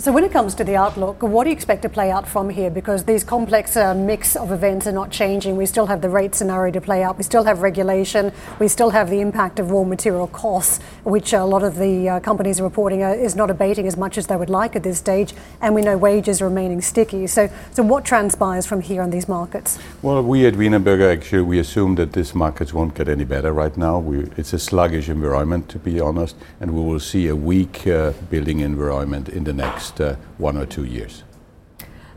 So, 0.00 0.12
when 0.12 0.22
it 0.22 0.30
comes 0.30 0.54
to 0.54 0.62
the 0.62 0.76
outlook, 0.76 1.24
what 1.24 1.42
do 1.42 1.50
you 1.50 1.56
expect 1.56 1.82
to 1.82 1.88
play 1.88 2.12
out 2.12 2.28
from 2.28 2.50
here? 2.50 2.70
Because 2.70 3.02
these 3.02 3.24
complex 3.24 3.76
uh, 3.76 3.94
mix 3.94 4.36
of 4.36 4.52
events 4.52 4.86
are 4.86 4.92
not 4.92 5.10
changing. 5.10 5.56
We 5.56 5.66
still 5.66 5.86
have 5.86 6.02
the 6.02 6.08
rate 6.08 6.36
scenario 6.36 6.72
to 6.74 6.80
play 6.80 7.02
out. 7.02 7.18
We 7.18 7.24
still 7.24 7.42
have 7.42 7.62
regulation. 7.62 8.30
We 8.60 8.68
still 8.68 8.90
have 8.90 9.10
the 9.10 9.20
impact 9.20 9.58
of 9.58 9.72
raw 9.72 9.82
material 9.82 10.28
costs, 10.28 10.80
which 11.02 11.32
a 11.32 11.44
lot 11.44 11.64
of 11.64 11.78
the 11.78 12.08
uh, 12.08 12.20
companies 12.20 12.60
are 12.60 12.62
reporting 12.62 13.02
uh, 13.02 13.08
is 13.08 13.34
not 13.34 13.50
abating 13.50 13.88
as 13.88 13.96
much 13.96 14.18
as 14.18 14.28
they 14.28 14.36
would 14.36 14.50
like 14.50 14.76
at 14.76 14.84
this 14.84 14.98
stage. 14.98 15.34
And 15.60 15.74
we 15.74 15.82
know 15.82 15.98
wages 15.98 16.40
are 16.40 16.44
remaining 16.44 16.80
sticky. 16.80 17.26
So, 17.26 17.50
so 17.72 17.82
what 17.82 18.04
transpires 18.04 18.66
from 18.66 18.82
here 18.82 19.02
on 19.02 19.10
these 19.10 19.28
markets? 19.28 19.80
Well, 20.00 20.22
we 20.22 20.46
at 20.46 20.54
Wienerberger 20.54 21.12
actually 21.12 21.42
we 21.42 21.58
assume 21.58 21.96
that 21.96 22.12
these 22.12 22.36
markets 22.36 22.72
won't 22.72 22.94
get 22.94 23.08
any 23.08 23.24
better 23.24 23.52
right 23.52 23.76
now. 23.76 23.98
We, 23.98 24.30
it's 24.36 24.52
a 24.52 24.60
sluggish 24.60 25.08
environment, 25.08 25.68
to 25.70 25.78
be 25.80 25.98
honest, 25.98 26.36
and 26.60 26.70
we 26.72 26.82
will 26.82 27.00
see 27.00 27.26
a 27.26 27.34
weak 27.34 27.84
uh, 27.88 28.12
building 28.30 28.60
environment 28.60 29.28
in 29.28 29.42
the 29.42 29.52
next 29.52 29.87
next 29.88 30.00
uh, 30.00 30.16
one 30.38 30.56
or 30.56 30.66
two 30.66 30.84
years. 30.84 31.24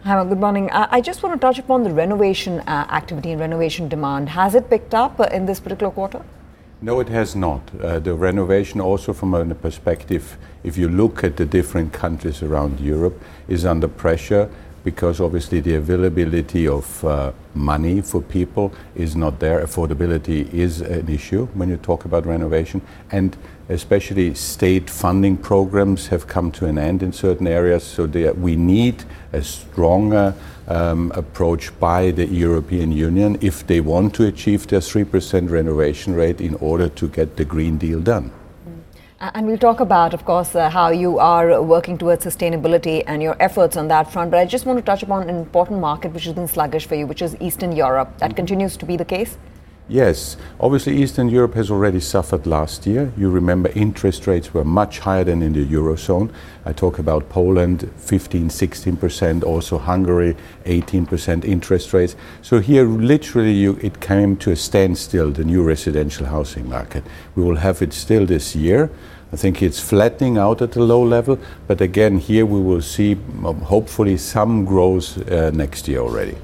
Hi, 0.03 0.23
good 0.25 0.39
morning. 0.39 0.69
Uh, 0.71 0.87
I 0.89 0.99
just 0.99 1.21
want 1.23 1.39
to 1.39 1.47
touch 1.47 1.59
upon 1.59 1.83
the 1.83 1.91
renovation 1.91 2.59
uh, 2.61 2.87
activity 2.89 3.31
and 3.31 3.39
renovation 3.39 3.87
demand. 3.87 4.29
Has 4.29 4.55
it 4.55 4.69
picked 4.69 4.95
up 4.95 5.19
uh, 5.19 5.25
in 5.31 5.45
this 5.45 5.59
particular 5.59 5.91
quarter? 5.91 6.21
No, 6.81 6.99
it 6.99 7.09
has 7.09 7.35
not. 7.35 7.61
Uh, 7.79 7.99
the 7.99 8.15
renovation, 8.15 8.81
also 8.81 9.13
from 9.13 9.35
a 9.35 9.55
perspective, 9.55 10.37
if 10.63 10.77
you 10.77 10.89
look 10.89 11.23
at 11.23 11.37
the 11.37 11.45
different 11.45 11.93
countries 11.93 12.41
around 12.41 12.79
Europe, 12.79 13.21
is 13.47 13.65
under 13.65 13.87
pressure 13.87 14.49
because 14.83 15.21
obviously 15.21 15.59
the 15.59 15.75
availability 15.75 16.67
of 16.67 17.05
uh, 17.05 17.31
money 17.53 18.01
for 18.01 18.21
people 18.21 18.73
is 18.95 19.15
not 19.15 19.39
there. 19.39 19.63
Affordability 19.63 20.51
is 20.53 20.81
an 20.81 21.07
issue 21.09 21.45
when 21.53 21.69
you 21.69 21.77
talk 21.77 22.05
about 22.05 22.25
renovation, 22.25 22.81
and 23.11 23.38
especially 23.69 24.33
state 24.33 24.89
funding 24.89 25.38
programs 25.38 26.07
have 26.07 26.27
come 26.27 26.51
to 26.51 26.65
an 26.65 26.77
end 26.77 27.03
in 27.03 27.13
certain 27.13 27.47
areas. 27.47 27.83
So 27.83 28.05
we 28.05 28.55
need 28.55 29.03
a 29.33 29.43
stronger 29.43 30.33
um, 30.67 31.11
approach 31.15 31.77
by 31.79 32.11
the 32.11 32.25
European 32.25 32.91
Union 32.91 33.38
if 33.41 33.65
they 33.67 33.81
want 33.81 34.15
to 34.15 34.25
achieve 34.25 34.67
their 34.67 34.79
3% 34.79 35.50
renovation 35.50 36.15
rate 36.15 36.41
in 36.41 36.55
order 36.55 36.89
to 36.89 37.07
get 37.07 37.38
the 37.38 37.45
Green 37.45 37.77
Deal 37.77 38.00
done. 38.00 38.31
And 39.23 39.45
we'll 39.45 39.59
talk 39.59 39.79
about, 39.79 40.15
of 40.15 40.25
course, 40.25 40.55
uh, 40.55 40.67
how 40.71 40.89
you 40.89 41.19
are 41.19 41.61
working 41.61 41.95
towards 41.95 42.25
sustainability 42.25 43.03
and 43.05 43.21
your 43.21 43.35
efforts 43.39 43.77
on 43.77 43.87
that 43.89 44.11
front. 44.11 44.31
But 44.31 44.39
I 44.39 44.45
just 44.45 44.65
want 44.65 44.79
to 44.79 44.83
touch 44.83 45.03
upon 45.03 45.29
an 45.29 45.35
important 45.35 45.79
market 45.79 46.11
which 46.11 46.23
has 46.23 46.33
been 46.33 46.47
sluggish 46.47 46.87
for 46.87 46.95
you, 46.95 47.05
which 47.05 47.21
is 47.21 47.35
Eastern 47.39 47.71
Europe. 47.71 48.17
That 48.17 48.31
mm-hmm. 48.31 48.37
continues 48.37 48.77
to 48.77 48.85
be 48.87 48.97
the 48.97 49.05
case? 49.05 49.37
Yes, 49.89 50.38
obviously 50.59 51.01
Eastern 51.01 51.27
Europe 51.27 51.55
has 51.55 51.69
already 51.69 52.00
suffered 52.00 52.47
last 52.47 52.88
year. 52.88 53.11
You 53.17 53.29
remember 53.29 53.69
interest 53.75 54.25
rates 54.25 54.53
were 54.53 54.63
much 54.63 55.00
higher 55.00 55.25
than 55.25 55.41
in 55.41 55.51
the 55.51 55.65
Eurozone. 55.65 56.31
I 56.65 56.71
talk 56.71 56.97
about 56.97 57.27
Poland, 57.27 57.91
15, 57.97 58.47
16%, 58.47 59.43
also 59.43 59.77
Hungary, 59.77 60.38
18% 60.65 61.43
interest 61.43 61.91
rates. 61.91 62.15
So 62.41 62.59
here 62.59 62.85
literally 62.85 63.51
you, 63.51 63.79
it 63.81 64.00
came 64.00 64.38
to 64.38 64.51
a 64.51 64.55
standstill, 64.55 65.31
the 65.31 65.43
new 65.43 65.61
residential 65.61 66.27
housing 66.27 66.69
market. 66.69 67.03
We 67.35 67.43
will 67.43 67.57
have 67.57 67.81
it 67.81 67.91
still 67.91 68.25
this 68.25 68.55
year. 68.55 68.89
I 69.33 69.35
think 69.35 69.61
it's 69.61 69.79
flattening 69.79 70.38
out 70.38 70.61
at 70.61 70.75
a 70.75 70.83
low 70.83 71.03
level, 71.03 71.38
but 71.67 71.81
again, 71.81 72.17
here 72.17 72.45
we 72.45 72.59
will 72.59 72.81
see 72.81 73.15
hopefully 73.43 74.17
some 74.17 74.63
growth 74.65 75.29
uh, 75.29 75.51
next 75.51 75.88
year 75.88 76.00
already. 76.00 76.38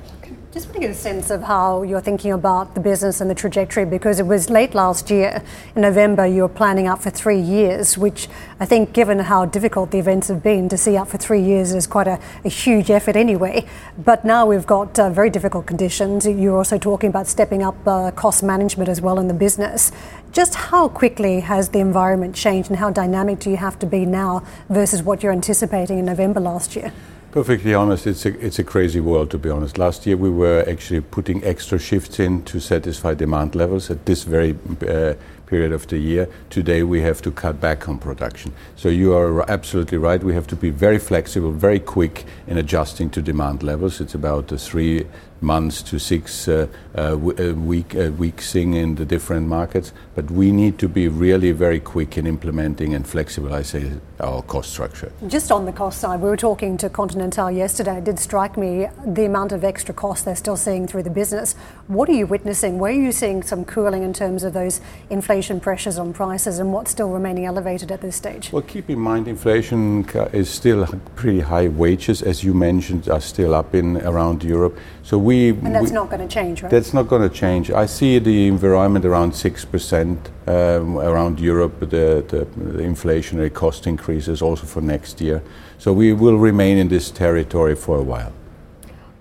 Just 0.58 0.70
want 0.70 0.82
to 0.82 0.88
get 0.88 0.90
a 0.90 0.96
sense 0.96 1.30
of 1.30 1.44
how 1.44 1.84
you're 1.84 2.02
thinking 2.02 2.32
about 2.32 2.74
the 2.74 2.82
business 2.82 3.22
and 3.22 3.30
the 3.30 3.36
trajectory 3.36 3.86
because 3.86 4.20
it 4.20 4.26
was 4.26 4.50
late 4.50 4.74
last 4.74 5.12
year, 5.12 5.44
in 5.76 5.84
November, 5.84 6.26
you 6.26 6.42
were 6.42 6.50
planning 6.50 6.88
out 6.88 7.04
for 7.04 7.12
three 7.12 7.40
years, 7.40 7.96
which 7.96 8.28
I 8.60 8.66
think, 8.66 8.92
given 8.92 9.20
how 9.20 9.46
difficult 9.46 9.92
the 9.92 10.00
events 10.00 10.30
have 10.30 10.42
been, 10.42 10.68
to 10.70 10.76
see 10.76 10.98
out 10.98 11.10
for 11.10 11.20
three 11.20 11.44
years 11.44 11.74
is 11.74 11.86
quite 11.86 12.08
a, 12.08 12.20
a 12.44 12.50
huge 12.50 12.90
effort 12.90 13.16
anyway. 13.16 13.68
But 14.04 14.26
now 14.26 14.48
we've 14.48 14.66
got 14.66 14.98
uh, 14.98 15.12
very 15.12 15.30
difficult 15.30 15.68
conditions. 15.68 16.26
You're 16.26 16.58
also 16.58 16.80
talking 16.80 17.12
about 17.12 17.28
stepping 17.28 17.62
up 17.62 17.76
uh, 17.88 18.10
cost 18.10 18.42
management 18.42 18.90
as 18.90 19.00
well 19.00 19.20
in 19.20 19.28
the 19.28 19.36
business. 19.36 19.92
Just 20.32 20.56
how 20.56 20.90
quickly 20.90 21.42
has 21.42 21.70
the 21.70 21.82
environment 21.82 22.34
changed 22.34 22.72
and 22.72 22.80
how 22.80 22.90
dynamic 22.90 23.38
do 23.38 23.52
you 23.52 23.58
have 23.58 23.78
to 23.78 23.86
be 23.86 24.08
now 24.08 24.44
versus 24.70 25.04
what 25.04 25.22
you're 25.22 25.32
anticipating 25.32 26.00
in 26.00 26.06
November 26.06 26.40
last 26.40 26.76
year? 26.76 26.92
Perfectly 27.38 27.75
honest, 27.75 28.08
it's 28.08 28.25
a, 28.25 28.29
it's 28.44 28.58
a 28.58 28.63
crazy 28.63 29.00
world 29.00 29.29
to 29.29 29.38
be 29.38 29.48
honest. 29.48 29.77
Last 29.77 30.08
year 30.08 30.17
we 30.17 30.32
were 30.32 30.65
actually 30.67 31.01
putting 31.01 31.44
extra 31.44 31.77
shifts 31.77 32.20
in 32.20 32.41
to 32.46 32.60
satisfy 32.60 33.13
demand 33.13 33.53
levels 33.53 33.91
at 33.91 34.08
this 34.08 34.24
very 34.24 34.58
uh, 34.82 35.13
period 35.46 35.72
of 35.72 35.86
the 35.86 36.00
year. 36.00 36.27
Today 36.50 36.82
we 36.82 37.01
have 37.01 37.22
to 37.22 37.32
cut 37.32 37.62
back 37.62 37.88
on 37.88 38.00
production. 38.00 38.53
So 38.75 38.89
you 38.89 39.13
are 39.13 39.48
absolutely 39.51 40.00
right. 40.00 40.24
We 40.24 40.34
have 40.34 40.48
to 40.48 40.56
be 40.56 40.72
very 40.72 40.98
flexible, 40.98 41.51
very 41.51 41.79
quick 41.79 42.25
in 42.48 42.58
adjusting 42.58 43.12
to 43.12 43.22
demand 43.22 43.62
levels. 43.62 44.01
It's 44.01 44.15
about 44.15 44.51
uh, 44.51 44.58
three 44.58 45.06
months 45.41 45.82
to 45.84 46.00
six 46.00 46.48
uh, 46.48 46.67
uh, 46.96 47.13
uh 47.13 47.53
week, 47.53 47.96
uh, 47.96 48.12
weeks 48.12 48.56
in 48.56 48.96
the 48.96 49.06
different 49.06 49.48
markets. 49.48 49.94
But 50.15 50.32
we 50.32 50.51
need 50.51 50.79
to 50.79 50.88
be 50.88 51.08
really 51.08 51.51
very 51.51 51.79
quick 51.79 52.17
in 52.17 52.25
implementing 52.27 52.94
and 52.94 53.06
flexibilizing 53.06 54.00
our 54.20 54.41
cost 54.41 54.72
structure. 54.72 55.12
Just 55.27 55.51
on 55.51 55.65
the 55.65 55.72
cost 55.72 56.00
side, 56.00 56.22
we 56.22 56.29
were 56.29 56.38
talking 56.38 56.77
to 56.77 56.89
Continental 56.89 57.51
yesterday. 57.51 57.98
It 57.98 58.03
did 58.03 58.20
strike 58.20 58.58
me 58.58 58.88
the 59.06 59.25
amount 59.25 59.51
of 59.51 59.63
extra 59.63 59.94
cost 59.94 60.25
they're 60.25 60.36
still 60.36 60.58
seeing 60.58 60.88
through 60.88 61.03
the 61.03 61.10
business. 61.10 61.56
What 61.88 62.10
are 62.10 62.13
you 62.13 62.25
witnessing? 62.25 62.79
Where 62.79 62.91
are 62.91 62.96
you 62.96 63.12
seeing 63.12 63.44
some 63.44 63.63
cooling 63.65 64.03
in 64.03 64.13
terms 64.13 64.44
of 64.44 64.53
those 64.53 64.82
inflation 65.10 65.60
pressures 65.60 65.98
on 65.98 66.13
prices 66.13 66.60
and 66.60 66.74
what's 66.74 66.91
still 66.91 67.10
remaining 67.10 67.46
elevated 67.46 67.91
at 67.91 68.01
this 68.01 68.15
stage? 68.15 68.51
Well, 68.51 68.63
keep 68.63 68.89
in 68.89 69.00
mind 69.00 69.27
inflation 69.27 70.08
is 70.34 70.50
still 70.50 70.88
pretty 71.15 71.41
high. 71.41 71.67
Wages, 71.67 72.22
as 72.22 72.44
you 72.44 72.53
mentioned, 72.53 73.08
are 73.10 73.22
still 73.22 73.53
up 73.53 73.75
in 73.75 73.98
around 73.98 74.44
Europe. 74.44 74.77
So 75.03 75.17
we 75.27 75.50
and 75.50 75.75
that's 75.75 75.91
we, 75.91 76.00
not 76.01 76.10
going 76.10 76.25
to 76.27 76.34
change, 76.39 76.63
right? 76.63 76.72
That's 76.72 76.93
not 76.93 77.07
going 77.07 77.29
to 77.29 77.34
change. 77.43 77.69
I 77.69 77.86
see 77.86 78.17
the 78.19 78.48
environment 78.48 79.03
around 79.05 79.36
six 79.36 79.65
percent 79.65 80.17
um, 80.48 80.98
around 80.98 81.39
Europe. 81.39 81.79
The, 81.81 82.24
the, 82.31 82.41
the, 82.77 82.84
inflationary 82.93 83.53
cost 83.53 83.88
increases 83.88 84.41
also 84.41 84.65
for 84.65 84.81
next 84.81 85.22
year. 85.22 85.41
So 85.77 85.91
we 85.91 86.13
will 86.13 86.38
remain 86.38 86.77
in 86.77 86.88
this 86.88 87.12
territory 87.12 87.75
for 87.75 87.98
a 87.98 88.05
while. 88.13 88.34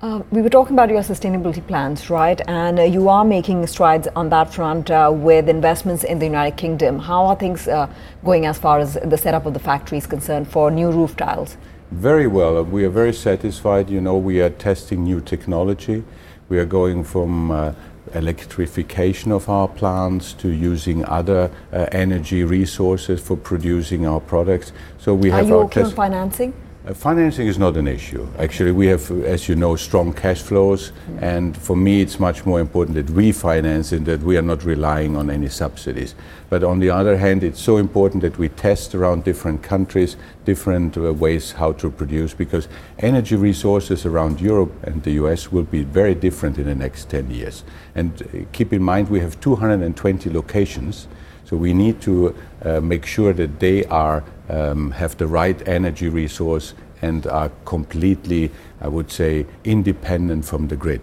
Uh, 0.02 0.22
we 0.30 0.40
were 0.42 0.50
talking 0.50 0.76
about 0.76 0.90
your 0.90 1.02
sustainability 1.02 1.66
plans, 1.66 2.10
right? 2.10 2.40
And 2.46 2.78
uh, 2.78 2.82
you 2.82 3.08
are 3.08 3.24
making 3.24 3.66
strides 3.66 4.06
on 4.14 4.28
that 4.28 4.54
front 4.54 4.90
uh, 4.90 5.10
with 5.12 5.48
investments 5.48 6.04
in 6.04 6.18
the 6.18 6.26
United 6.26 6.56
Kingdom. 6.56 6.98
How 6.98 7.24
are 7.26 7.36
things 7.36 7.66
uh, 7.66 7.88
going 8.24 8.46
as 8.46 8.58
far 8.58 8.78
as 8.78 8.98
the 9.12 9.16
setup 9.16 9.46
of 9.46 9.54
the 9.54 9.58
factory 9.70 9.98
is 9.98 10.06
concerned 10.06 10.46
for 10.48 10.70
new 10.70 10.90
roof 10.92 11.16
tiles? 11.16 11.56
Very 11.90 12.26
well. 12.26 12.62
We 12.64 12.84
are 12.84 12.90
very 12.90 13.12
satisfied. 13.12 13.90
You 13.90 14.00
know, 14.00 14.16
we 14.16 14.40
are 14.40 14.50
testing 14.50 15.04
new 15.04 15.20
technology. 15.20 16.04
We 16.48 16.58
are 16.58 16.66
going 16.66 17.04
from 17.04 17.50
uh, 17.50 17.72
electrification 18.14 19.32
of 19.32 19.48
our 19.48 19.68
plants 19.68 20.32
to 20.34 20.48
using 20.48 21.04
other 21.04 21.50
uh, 21.72 21.86
energy 21.92 22.44
resources 22.44 23.20
for 23.20 23.36
producing 23.36 24.06
our 24.06 24.20
products. 24.20 24.72
So 24.98 25.14
we 25.14 25.30
are 25.30 25.36
have 25.36 25.48
you 25.48 25.58
our 25.58 25.64
okay 25.64 25.90
financing? 25.90 26.54
Uh, 26.86 26.94
financing 26.94 27.48
is 27.48 27.58
not 27.58 27.76
an 27.76 27.88
issue. 27.88 28.24
Actually, 28.38 28.70
we 28.70 28.86
have, 28.86 29.10
as 29.24 29.48
you 29.48 29.56
know, 29.56 29.74
strong 29.74 30.12
cash 30.12 30.40
flows, 30.40 30.92
and 31.20 31.56
for 31.56 31.74
me, 31.74 32.00
it's 32.00 32.20
much 32.20 32.46
more 32.46 32.60
important 32.60 32.94
that 32.94 33.10
we 33.10 33.32
finance 33.32 33.90
and 33.90 34.06
that 34.06 34.20
we 34.20 34.36
are 34.36 34.42
not 34.42 34.62
relying 34.62 35.16
on 35.16 35.28
any 35.28 35.48
subsidies. 35.48 36.14
But 36.48 36.62
on 36.62 36.78
the 36.78 36.90
other 36.90 37.16
hand, 37.16 37.42
it's 37.42 37.60
so 37.60 37.78
important 37.78 38.22
that 38.22 38.38
we 38.38 38.50
test 38.50 38.94
around 38.94 39.24
different 39.24 39.64
countries, 39.64 40.16
different 40.44 40.96
uh, 40.96 41.12
ways 41.12 41.50
how 41.50 41.72
to 41.72 41.90
produce, 41.90 42.34
because 42.34 42.68
energy 43.00 43.34
resources 43.34 44.06
around 44.06 44.40
Europe 44.40 44.72
and 44.84 45.02
the 45.02 45.14
US 45.22 45.50
will 45.50 45.64
be 45.64 45.82
very 45.82 46.14
different 46.14 46.56
in 46.56 46.66
the 46.66 46.74
next 46.76 47.10
10 47.10 47.32
years. 47.32 47.64
And 47.96 48.22
uh, 48.22 48.44
keep 48.52 48.72
in 48.72 48.84
mind, 48.84 49.10
we 49.10 49.18
have 49.18 49.40
220 49.40 50.30
locations. 50.30 51.08
So 51.46 51.56
we 51.56 51.72
need 51.72 52.00
to 52.02 52.34
uh, 52.62 52.80
make 52.80 53.06
sure 53.06 53.32
that 53.32 53.58
they 53.58 53.84
are 53.86 54.22
um, 54.48 54.90
have 54.92 55.16
the 55.16 55.26
right 55.26 55.66
energy 55.68 56.08
resource 56.08 56.74
and 57.02 57.26
are 57.26 57.50
completely, 57.64 58.50
I 58.80 58.88
would 58.88 59.10
say, 59.10 59.46
independent 59.64 60.44
from 60.44 60.68
the 60.68 60.76
grid. 60.76 61.02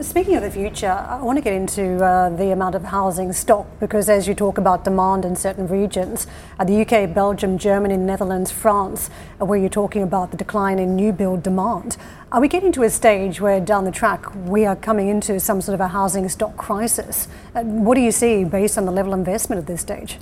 Speaking 0.00 0.34
of 0.34 0.42
the 0.42 0.50
future, 0.50 0.90
I 0.90 1.22
want 1.22 1.38
to 1.38 1.40
get 1.40 1.52
into 1.52 2.04
uh, 2.04 2.28
the 2.28 2.50
amount 2.50 2.74
of 2.74 2.82
housing 2.82 3.32
stock 3.32 3.64
because 3.78 4.08
as 4.08 4.26
you 4.26 4.34
talk 4.34 4.58
about 4.58 4.82
demand 4.82 5.24
in 5.24 5.36
certain 5.36 5.68
regions, 5.68 6.26
uh, 6.58 6.64
the 6.64 6.80
UK, 6.80 7.14
Belgium, 7.14 7.58
Germany, 7.58 7.96
Netherlands, 7.96 8.50
France, 8.50 9.08
uh, 9.40 9.44
where 9.44 9.56
you're 9.56 9.68
talking 9.68 10.02
about 10.02 10.32
the 10.32 10.36
decline 10.36 10.80
in 10.80 10.96
new 10.96 11.12
build 11.12 11.44
demand, 11.44 11.96
are 12.32 12.40
we 12.40 12.48
getting 12.48 12.72
to 12.72 12.82
a 12.82 12.90
stage 12.90 13.40
where 13.40 13.60
down 13.60 13.84
the 13.84 13.92
track 13.92 14.34
we 14.46 14.66
are 14.66 14.74
coming 14.74 15.06
into 15.06 15.38
some 15.38 15.60
sort 15.60 15.74
of 15.74 15.80
a 15.80 15.86
housing 15.86 16.28
stock 16.28 16.56
crisis? 16.56 17.28
Uh, 17.54 17.62
what 17.62 17.94
do 17.94 18.00
you 18.00 18.10
see 18.10 18.42
based 18.42 18.76
on 18.76 18.86
the 18.86 18.92
level 18.92 19.12
of 19.12 19.20
investment 19.20 19.60
at 19.60 19.68
this 19.68 19.82
stage? 19.82 20.18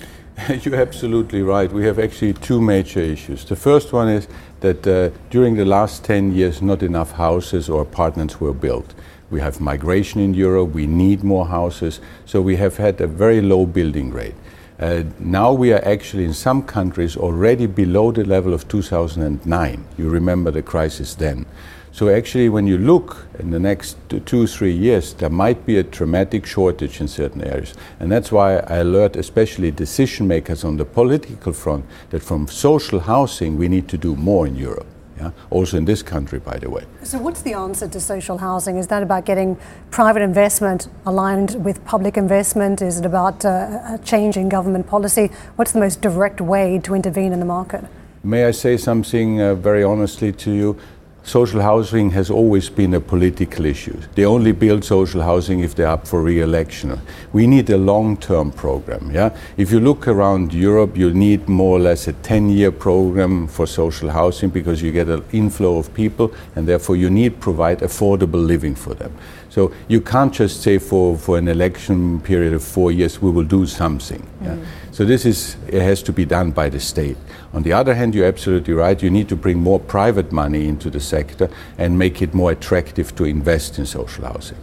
You're 0.61 0.75
absolutely 0.75 1.41
right. 1.41 1.71
We 1.73 1.83
have 1.85 1.97
actually 1.97 2.33
two 2.33 2.61
major 2.61 2.99
issues. 2.99 3.43
The 3.43 3.55
first 3.55 3.91
one 3.91 4.07
is 4.07 4.27
that 4.59 4.85
uh, 4.85 5.09
during 5.31 5.55
the 5.55 5.65
last 5.65 6.05
10 6.05 6.31
years, 6.35 6.61
not 6.61 6.83
enough 6.83 7.13
houses 7.13 7.69
or 7.69 7.81
apartments 7.81 8.39
were 8.39 8.53
built. 8.53 8.93
We 9.33 9.39
have 9.39 9.59
migration 9.59 10.21
in 10.21 10.35
Europe, 10.35 10.75
we 10.75 10.85
need 10.85 11.23
more 11.23 11.47
houses, 11.47 11.99
so 12.23 12.39
we 12.39 12.55
have 12.57 12.77
had 12.77 13.01
a 13.01 13.07
very 13.07 13.41
low 13.41 13.65
building 13.65 14.11
rate. 14.11 14.35
Uh, 14.79 15.05
now 15.17 15.51
we 15.51 15.73
are 15.73 15.83
actually 15.83 16.25
in 16.25 16.33
some 16.33 16.61
countries 16.61 17.17
already 17.17 17.65
below 17.65 18.11
the 18.11 18.25
level 18.25 18.53
of 18.53 18.67
2009. 18.67 19.85
You 19.97 20.09
remember 20.09 20.51
the 20.51 20.61
crisis 20.61 21.15
then. 21.15 21.47
So 21.91 22.09
actually, 22.09 22.49
when 22.49 22.67
you 22.67 22.77
look 22.77 23.25
in 23.39 23.49
the 23.49 23.59
next 23.59 23.97
two, 24.07 24.45
three 24.45 24.71
years, 24.71 25.15
there 25.15 25.31
might 25.31 25.65
be 25.65 25.77
a 25.77 25.83
dramatic 25.83 26.45
shortage 26.45 27.01
in 27.01 27.07
certain 27.07 27.43
areas. 27.43 27.73
And 27.99 28.11
that's 28.11 28.31
why 28.31 28.57
I 28.57 28.77
alert 28.77 29.15
especially 29.15 29.71
decision 29.71 30.27
makers 30.27 30.63
on 30.63 30.77
the 30.77 30.85
political 30.85 31.53
front 31.53 31.85
that 32.11 32.21
from 32.21 32.47
social 32.47 32.99
housing 32.99 33.57
we 33.57 33.67
need 33.67 33.87
to 33.87 33.97
do 33.97 34.15
more 34.15 34.45
in 34.45 34.55
Europe. 34.55 34.92
Yeah? 35.23 35.31
Also 35.49 35.77
in 35.77 35.85
this 35.85 36.03
country, 36.03 36.39
by 36.39 36.57
the 36.57 36.69
way. 36.69 36.83
So, 37.03 37.17
what's 37.17 37.41
the 37.41 37.53
answer 37.53 37.87
to 37.87 37.99
social 37.99 38.37
housing? 38.37 38.77
Is 38.77 38.87
that 38.87 39.03
about 39.03 39.25
getting 39.25 39.57
private 39.91 40.21
investment 40.21 40.87
aligned 41.05 41.63
with 41.63 41.83
public 41.85 42.17
investment? 42.17 42.81
Is 42.81 42.99
it 42.99 43.05
about 43.05 43.45
uh, 43.45 43.95
a 43.95 43.99
change 44.03 44.37
in 44.37 44.49
government 44.49 44.87
policy? 44.87 45.29
What's 45.55 45.71
the 45.71 45.79
most 45.79 46.01
direct 46.01 46.41
way 46.41 46.79
to 46.79 46.95
intervene 46.95 47.33
in 47.33 47.39
the 47.39 47.45
market? 47.45 47.85
May 48.25 48.45
I 48.45 48.51
say 48.51 48.77
something 48.77 49.41
uh, 49.41 49.55
very 49.55 49.83
honestly 49.83 50.31
to 50.31 50.51
you? 50.51 50.77
Social 51.23 51.61
housing 51.61 52.11
has 52.11 52.29
always 52.29 52.69
been 52.69 52.93
a 52.93 52.99
political 52.99 53.65
issue. 53.65 53.97
They 54.15 54.25
only 54.25 54.51
build 54.51 54.83
social 54.83 55.21
housing 55.21 55.61
if 55.61 55.73
they're 55.73 55.87
up 55.87 56.05
for 56.07 56.21
re-election. 56.21 56.99
We 57.31 57.47
need 57.47 57.69
a 57.69 57.77
long-term 57.77 58.51
program. 58.51 59.09
Yeah, 59.11 59.35
if 59.55 59.71
you 59.71 59.79
look 59.79 60.07
around 60.07 60.53
Europe, 60.53 60.97
you 60.97 61.13
need 61.13 61.47
more 61.47 61.77
or 61.77 61.79
less 61.79 62.07
a 62.07 62.13
10-year 62.13 62.71
program 62.73 63.47
for 63.47 63.65
social 63.65 64.09
housing 64.09 64.49
because 64.49 64.81
you 64.81 64.91
get 64.91 65.07
an 65.07 65.23
inflow 65.31 65.77
of 65.77 65.93
people, 65.93 66.33
and 66.55 66.67
therefore 66.67 66.97
you 66.97 67.09
need 67.09 67.39
provide 67.39 67.79
affordable 67.79 68.45
living 68.45 68.75
for 68.75 68.93
them. 68.93 69.15
So 69.53 69.71
you 69.87 70.01
can't 70.01 70.33
just 70.33 70.63
say 70.63 70.79
for, 70.79 71.15
for 71.15 71.37
an 71.37 71.47
election 71.47 72.19
period 72.21 72.53
of 72.53 72.63
four 72.63 72.91
years 72.91 73.21
we 73.21 73.29
will 73.29 73.43
do 73.43 73.67
something. 73.67 74.27
Yeah? 74.41 74.55
Mm. 74.55 74.65
So 74.91 75.05
this 75.05 75.27
is 75.27 75.57
it 75.67 75.79
has 75.79 76.01
to 76.03 76.11
be 76.11 76.25
done 76.25 76.49
by 76.49 76.69
the 76.69 76.79
state. 76.79 77.17
On 77.53 77.61
the 77.61 77.71
other 77.71 77.93
hand, 77.93 78.15
you're 78.15 78.25
absolutely 78.25 78.73
right. 78.73 78.99
You 78.99 79.11
need 79.11 79.29
to 79.29 79.35
bring 79.35 79.59
more 79.59 79.79
private 79.79 80.31
money 80.31 80.67
into 80.67 80.89
the 80.89 80.99
sector 80.99 81.51
and 81.77 81.99
make 81.99 82.19
it 82.23 82.33
more 82.33 82.49
attractive 82.49 83.15
to 83.15 83.25
invest 83.25 83.77
in 83.77 83.85
social 83.85 84.25
housing. 84.25 84.57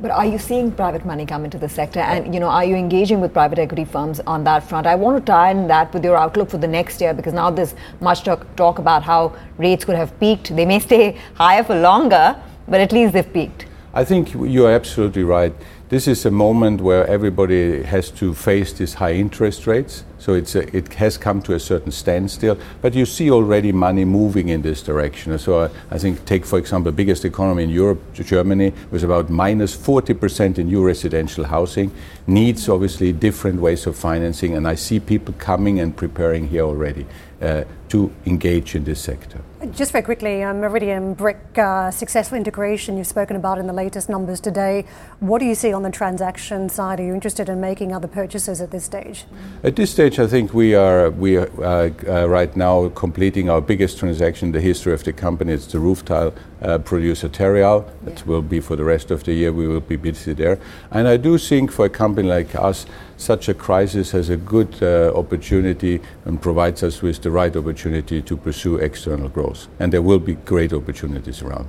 But 0.00 0.10
are 0.10 0.26
you 0.26 0.38
seeing 0.38 0.72
private 0.72 1.06
money 1.06 1.26
come 1.26 1.44
into 1.44 1.58
the 1.58 1.68
sector? 1.68 2.00
And 2.00 2.34
you 2.34 2.40
know, 2.40 2.48
are 2.48 2.64
you 2.64 2.74
engaging 2.74 3.20
with 3.20 3.32
private 3.32 3.60
equity 3.60 3.84
firms 3.84 4.18
on 4.26 4.42
that 4.42 4.68
front? 4.68 4.88
I 4.88 4.96
want 4.96 5.24
to 5.24 5.24
tie 5.24 5.52
in 5.52 5.68
that 5.68 5.94
with 5.94 6.02
your 6.02 6.16
outlook 6.16 6.50
for 6.50 6.58
the 6.58 6.66
next 6.66 7.00
year 7.00 7.14
because 7.14 7.34
now 7.34 7.50
there's 7.50 7.76
much 8.00 8.24
talk, 8.24 8.44
talk 8.56 8.80
about 8.80 9.04
how 9.04 9.36
rates 9.58 9.84
could 9.84 9.94
have 9.94 10.18
peaked. 10.18 10.56
They 10.56 10.66
may 10.66 10.80
stay 10.80 11.20
higher 11.34 11.62
for 11.62 11.76
longer, 11.76 12.34
but 12.66 12.80
at 12.80 12.90
least 12.90 13.12
they've 13.12 13.32
peaked. 13.32 13.66
I 13.96 14.02
think 14.02 14.34
you're 14.34 14.72
absolutely 14.72 15.22
right. 15.22 15.54
This 15.88 16.08
is 16.08 16.26
a 16.26 16.30
moment 16.32 16.80
where 16.80 17.06
everybody 17.06 17.84
has 17.84 18.10
to 18.18 18.34
face 18.34 18.72
these 18.72 18.94
high 18.94 19.12
interest 19.12 19.68
rates. 19.68 20.02
So 20.24 20.32
it's 20.32 20.54
a, 20.54 20.74
it 20.74 20.94
has 20.94 21.18
come 21.18 21.42
to 21.42 21.52
a 21.52 21.60
certain 21.60 21.92
standstill. 21.92 22.56
But 22.80 22.94
you 22.94 23.04
see 23.04 23.30
already 23.30 23.72
money 23.72 24.06
moving 24.06 24.48
in 24.48 24.62
this 24.62 24.82
direction. 24.82 25.38
So 25.38 25.64
I, 25.64 25.70
I 25.90 25.98
think, 25.98 26.24
take 26.24 26.46
for 26.46 26.58
example, 26.58 26.90
the 26.90 26.96
biggest 26.96 27.26
economy 27.26 27.64
in 27.64 27.68
Europe, 27.68 28.00
Germany, 28.14 28.72
was 28.90 29.02
about 29.02 29.28
minus 29.28 29.76
40% 29.76 30.56
in 30.56 30.68
new 30.68 30.82
residential 30.82 31.44
housing. 31.44 31.92
Needs 32.26 32.70
obviously 32.70 33.12
different 33.12 33.60
ways 33.60 33.86
of 33.86 33.96
financing. 33.96 34.54
And 34.56 34.66
I 34.66 34.76
see 34.76 34.98
people 34.98 35.34
coming 35.36 35.78
and 35.78 35.94
preparing 35.94 36.48
here 36.48 36.62
already 36.62 37.04
uh, 37.42 37.64
to 37.88 38.10
engage 38.26 38.74
in 38.74 38.84
this 38.84 39.00
sector. 39.00 39.40
Just 39.72 39.92
very 39.92 40.02
quickly, 40.02 40.42
um, 40.42 40.60
Meridian 40.60 41.14
Brick 41.14 41.58
uh, 41.58 41.90
successful 41.90 42.36
integration 42.36 42.96
you've 42.96 43.06
spoken 43.06 43.36
about 43.36 43.58
in 43.58 43.66
the 43.66 43.72
latest 43.72 44.08
numbers 44.08 44.40
today. 44.40 44.84
What 45.20 45.38
do 45.38 45.44
you 45.44 45.54
see 45.54 45.72
on 45.72 45.82
the 45.82 45.90
transaction 45.90 46.68
side? 46.68 47.00
Are 47.00 47.04
you 47.04 47.14
interested 47.14 47.48
in 47.48 47.60
making 47.60 47.92
other 47.92 48.08
purchases 48.08 48.60
at 48.60 48.70
this 48.70 48.84
stage? 48.84 49.26
At 49.62 49.76
this 49.76 49.90
stage, 49.90 50.13
I 50.18 50.26
think 50.26 50.54
we 50.54 50.74
are 50.74 51.10
we 51.10 51.36
are 51.36 51.48
uh, 51.62 51.90
uh, 52.06 52.28
right 52.28 52.54
now 52.56 52.88
completing 52.90 53.50
our 53.50 53.60
biggest 53.60 53.98
transaction 53.98 54.48
in 54.48 54.52
the 54.52 54.60
history 54.60 54.92
of 54.92 55.02
the 55.02 55.12
company. 55.12 55.52
It's 55.52 55.66
the 55.66 55.78
roof 55.78 56.04
tile 56.04 56.32
uh, 56.62 56.78
producer 56.78 57.28
Terreal. 57.28 57.84
That 58.04 58.18
yeah. 58.18 58.24
will 58.26 58.42
be 58.42 58.60
for 58.60 58.76
the 58.76 58.84
rest 58.84 59.10
of 59.10 59.24
the 59.24 59.32
year. 59.32 59.52
We 59.52 59.66
will 59.66 59.80
be 59.80 59.96
busy 59.96 60.32
there. 60.32 60.58
And 60.90 61.08
I 61.08 61.16
do 61.16 61.38
think 61.38 61.72
for 61.72 61.86
a 61.86 61.90
company 61.90 62.28
like 62.28 62.54
us, 62.54 62.86
such 63.16 63.48
a 63.48 63.54
crisis 63.54 64.12
has 64.12 64.30
a 64.30 64.36
good 64.36 64.82
uh, 64.82 65.12
opportunity 65.14 66.00
and 66.24 66.40
provides 66.40 66.82
us 66.82 67.02
with 67.02 67.22
the 67.22 67.30
right 67.30 67.56
opportunity 67.56 68.22
to 68.22 68.36
pursue 68.36 68.76
external 68.76 69.28
growth. 69.28 69.68
And 69.78 69.92
there 69.92 70.02
will 70.02 70.20
be 70.20 70.34
great 70.34 70.72
opportunities 70.72 71.42
around. 71.42 71.68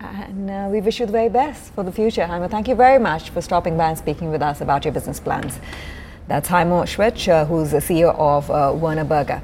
And 0.00 0.50
uh, 0.50 0.68
we 0.70 0.80
wish 0.80 1.00
you 1.00 1.06
the 1.06 1.12
very 1.12 1.28
best 1.28 1.72
for 1.74 1.84
the 1.84 1.92
future, 1.92 2.22
Heimo. 2.22 2.50
Thank 2.50 2.66
you 2.66 2.74
very 2.74 2.98
much 2.98 3.30
for 3.30 3.40
stopping 3.40 3.76
by 3.76 3.90
and 3.90 3.98
speaking 3.98 4.30
with 4.30 4.42
us 4.42 4.60
about 4.60 4.84
your 4.84 4.92
business 4.92 5.20
plans. 5.20 5.60
That's 6.28 6.48
Heimo 6.48 6.84
Scheuch, 6.86 7.28
uh, 7.28 7.44
who's 7.44 7.72
the 7.72 7.78
CEO 7.78 8.14
of 8.16 8.50
uh, 8.50 8.72
Wienerberger. 8.72 9.42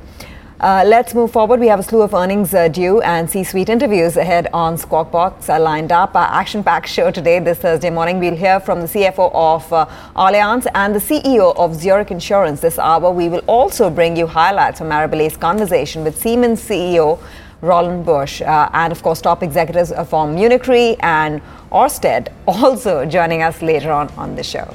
Uh, 0.61 0.83
let's 0.85 1.15
move 1.15 1.31
forward. 1.31 1.61
We 1.61 1.69
have 1.69 1.79
a 1.79 1.83
slew 1.85 2.03
of 2.03 2.15
earnings 2.15 2.53
uh, 2.53 2.67
due 2.67 3.01
and 3.03 3.31
C-suite 3.31 3.69
interviews 3.69 4.17
ahead 4.17 4.49
on 4.53 4.77
Squawk 4.77 5.13
Box 5.13 5.49
uh, 5.49 5.61
lined 5.61 5.93
up. 5.93 6.17
Our 6.17 6.27
action-packed 6.27 6.89
show 6.89 7.13
today, 7.13 7.39
this 7.39 7.59
Thursday 7.59 7.91
morning. 7.91 8.19
We'll 8.19 8.35
hear 8.35 8.59
from 8.59 8.81
the 8.81 8.89
CFO 8.89 9.31
of 9.33 9.73
uh, 9.73 9.87
Allianz 10.17 10.67
and 10.75 10.93
the 10.95 10.99
CEO 10.99 11.55
of 11.57 11.77
Zurich 11.77 12.11
Insurance 12.11 12.61
this 12.61 12.77
hour. 12.77 13.13
We 13.13 13.29
will 13.29 13.45
also 13.47 13.89
bring 13.89 14.17
you 14.17 14.27
highlights 14.27 14.79
from 14.79 14.91
Arabile's 14.91 15.37
conversation 15.37 16.03
with 16.03 16.19
Siemens 16.19 16.61
CEO 16.61 17.21
Roland 17.61 18.05
Busch, 18.05 18.41
uh, 18.43 18.69
and 18.73 18.93
of 18.93 19.03
course, 19.03 19.21
top 19.21 19.43
executives 19.43 19.93
from 20.09 20.35
Munich 20.35 20.67
Re 20.67 20.97
and 21.01 21.41
Orsted 21.71 22.33
also 22.47 23.05
joining 23.05 23.43
us 23.43 23.63
later 23.63 23.93
on 23.93 24.09
on 24.17 24.35
the 24.35 24.43
show. 24.43 24.75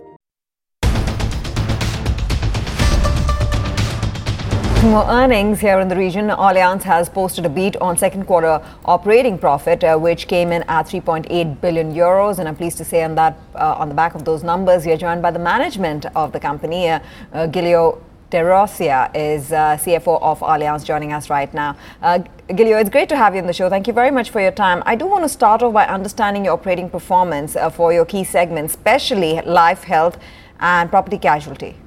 More 4.83 5.05
earnings 5.07 5.59
here 5.59 5.79
in 5.79 5.89
the 5.89 5.95
region. 5.95 6.29
Allianz 6.29 6.81
has 6.81 7.07
posted 7.07 7.45
a 7.45 7.49
beat 7.49 7.77
on 7.77 7.95
second 7.97 8.25
quarter 8.25 8.59
operating 8.83 9.37
profit, 9.37 9.83
uh, 9.83 9.95
which 9.95 10.27
came 10.27 10.51
in 10.51 10.63
at 10.63 10.87
3.8 10.87 11.61
billion 11.61 11.93
euros. 11.93 12.39
And 12.39 12.47
I'm 12.47 12.55
pleased 12.55 12.79
to 12.79 12.83
say 12.83 13.03
on 13.03 13.13
that, 13.13 13.37
uh, 13.53 13.75
on 13.77 13.89
the 13.89 13.93
back 13.95 14.15
of 14.15 14.25
those 14.25 14.41
numbers, 14.43 14.83
we 14.83 14.91
are 14.91 14.97
joined 14.97 15.21
by 15.21 15.29
the 15.29 15.37
management 15.37 16.07
of 16.15 16.31
the 16.31 16.39
company. 16.39 16.89
Uh, 16.89 16.99
uh 17.31 17.45
Giulio 17.45 18.01
Terzariol 18.31 19.15
is 19.15 19.51
uh, 19.51 19.77
CFO 19.77 20.19
of 20.19 20.39
Allianz, 20.39 20.83
joining 20.83 21.13
us 21.13 21.29
right 21.29 21.53
now. 21.53 21.77
Uh, 22.01 22.17
Giulio, 22.49 22.77
it's 22.77 22.89
great 22.89 23.09
to 23.09 23.15
have 23.15 23.35
you 23.35 23.41
on 23.41 23.45
the 23.45 23.53
show. 23.53 23.69
Thank 23.69 23.85
you 23.85 23.93
very 23.93 24.09
much 24.09 24.31
for 24.31 24.41
your 24.41 24.51
time. 24.51 24.81
I 24.87 24.95
do 24.95 25.05
want 25.05 25.23
to 25.23 25.29
start 25.29 25.61
off 25.61 25.73
by 25.73 25.85
understanding 25.85 26.45
your 26.45 26.55
operating 26.55 26.89
performance 26.89 27.55
uh, 27.55 27.69
for 27.69 27.93
your 27.93 28.05
key 28.05 28.23
segments, 28.23 28.73
especially 28.73 29.41
life, 29.41 29.83
health, 29.83 30.17
and 30.59 30.89
property 30.89 31.19
casualty. 31.19 31.80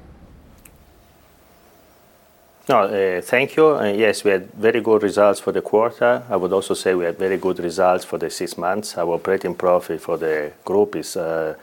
No, 2.67 2.85
uh, 2.85 3.21
thank 3.21 3.57
you. 3.57 3.77
Uh, 3.77 3.93
yes, 3.93 4.25
we 4.25 4.31
had 4.31 4.51
very 4.55 4.81
good 4.81 5.03
results 5.03 5.39
for 5.39 5.53
the 5.53 5.61
quarter. 5.61 6.23
I 6.31 6.37
would 6.37 6.53
also 6.53 6.73
say 6.73 6.95
we 6.95 7.05
had 7.05 7.19
very 7.19 7.37
good 7.37 7.59
results 7.59 8.07
for 8.07 8.17
the 8.17 8.31
six 8.31 8.57
months. 8.57 8.97
Our 8.97 9.15
operating 9.15 9.55
profit 9.55 10.01
for 10.01 10.17
the 10.17 10.51
group 10.65 10.97
is 10.97 11.15
uh, 11.15 11.57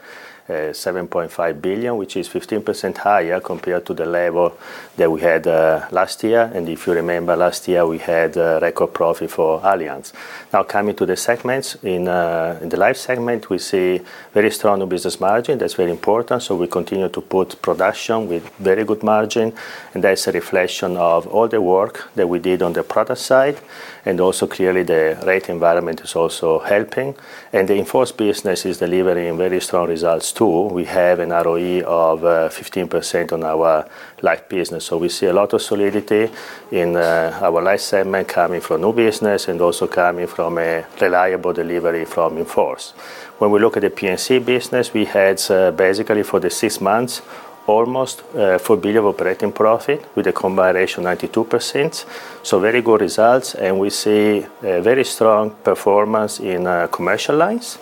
7.5 0.48 1.62
billion, 1.62 1.98
which 1.98 2.18
is 2.18 2.28
15% 2.28 2.98
higher 2.98 3.40
compared 3.40 3.86
to 3.86 3.94
the 3.94 4.06
level 4.06 4.58
that 4.98 5.10
we 5.10 5.22
had 5.22 5.48
uh, 5.48 5.88
last 5.92 6.24
year. 6.24 6.52
And 6.54 6.68
if 6.68 6.88
you 6.88 6.94
remember, 6.94 7.36
last 7.36 7.68
year 7.68 7.86
we 7.86 8.00
had 8.00 8.36
record 8.36 8.94
profit 8.94 9.32
for 9.32 9.62
Allianz. 9.62 10.14
Now, 10.52 10.64
coming 10.64 10.96
to 10.96 11.06
the 11.06 11.16
segments, 11.16 11.76
in 11.84 12.06
the 12.06 12.78
life 12.78 12.98
segment, 12.98 13.50
we 13.50 13.58
see 13.58 14.02
very 14.34 14.52
strong 14.52 14.80
new 14.80 14.86
business 14.86 15.20
margin. 15.20 15.58
That's 15.58 15.74
very 15.74 15.92
important. 15.92 16.44
So 16.44 16.56
we 16.56 16.68
continue 16.68 17.10
to 17.10 17.22
put 17.22 17.62
production 17.62 18.28
with 18.28 18.50
very 18.60 18.84
good 18.84 19.04
margin, 19.04 19.54
and 19.94 20.04
that's 20.04 20.28
a 20.28 20.32
reflection 20.32 20.98
of 20.98 21.28
all 21.28 21.48
the 21.48 21.62
work 21.62 22.10
that 22.16 22.28
we 22.28 22.40
did 22.40 22.62
on 22.62 22.74
the 22.74 22.84
product 22.84 23.22
side, 23.22 23.60
and 24.06 24.20
also 24.20 24.48
clearly 24.48 24.84
the 24.84 25.22
rate 25.26 25.50
environment 25.50 26.02
is 26.02 26.16
also 26.16 26.60
helping. 26.60 27.16
And 27.54 27.68
the 27.68 27.76
in-force 27.76 28.12
business 28.12 28.66
is 28.66 28.80
delivering 28.80 29.38
very 29.38 29.62
strong 29.62 29.88
results 29.88 30.31
too. 30.34 30.64
We 30.68 30.86
have 30.86 31.20
an 31.20 31.30
ROE 31.30 31.82
of 31.82 32.22
15% 32.22 33.32
uh, 33.32 33.36
on 33.36 33.44
our 33.44 33.86
life 34.22 34.48
business. 34.50 34.86
So 34.86 34.98
we 34.98 35.10
see 35.10 35.28
a 35.28 35.34
lot 35.34 35.54
of 35.54 35.62
solidity 35.62 36.30
in 36.72 36.96
uh, 36.96 37.40
our 37.42 37.62
life 37.62 37.82
segment 37.82 38.28
coming 38.28 38.62
from 38.62 38.82
new 38.82 38.94
business 38.94 39.48
and 39.48 39.62
also 39.62 39.88
coming 39.88 40.28
from 40.28 40.58
a 40.58 40.86
reliable 41.00 41.54
delivery 41.54 42.06
from 42.06 42.38
in-force. 42.38 42.94
When 43.40 43.52
we 43.52 43.60
look 43.60 43.78
at 43.78 43.82
the 43.82 43.90
P&C 43.90 44.40
business, 44.40 44.94
we 44.94 45.06
had 45.06 45.42
uh, 45.50 45.72
basically 45.72 46.24
for 46.24 46.40
the 46.40 46.50
six 46.50 46.80
months 46.80 47.22
almost 47.68 48.24
uh, 48.36 48.58
4 48.58 48.78
billion 48.78 49.06
operating 49.06 49.52
profit 49.52 50.04
with 50.16 50.28
a 50.28 50.34
combined 50.34 50.76
ratio 50.76 51.04
92%. 51.04 52.06
So 52.44 52.60
very 52.60 52.82
good 52.82 53.02
results, 53.02 53.56
and 53.56 53.80
we 53.80 53.90
see 53.90 54.46
a 54.64 54.82
very 54.82 55.06
strong 55.06 55.52
performance 55.64 56.40
in 56.40 56.66
commercial 56.92 57.38
lines 57.38 57.78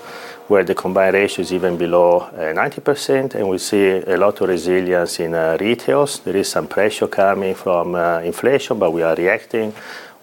where 0.49 0.63
the 0.63 0.73
combined 0.73 1.13
ratio 1.13 1.43
is 1.43 1.53
even 1.53 1.77
below 1.77 2.21
uh, 2.21 2.53
90%, 2.53 3.35
and 3.35 3.47
we 3.47 3.59
see 3.59 3.87
a 3.87 4.17
lot 4.17 4.41
of 4.41 4.49
resilience 4.49 5.19
in 5.19 5.35
uh, 5.35 5.55
retails. 5.59 6.19
There 6.21 6.35
is 6.35 6.49
some 6.49 6.67
pressure 6.67 7.07
coming 7.07 7.53
from 7.53 7.93
uh, 7.93 8.19
inflation, 8.21 8.79
but 8.79 8.91
we 8.91 9.03
are 9.03 9.15
reacting 9.15 9.73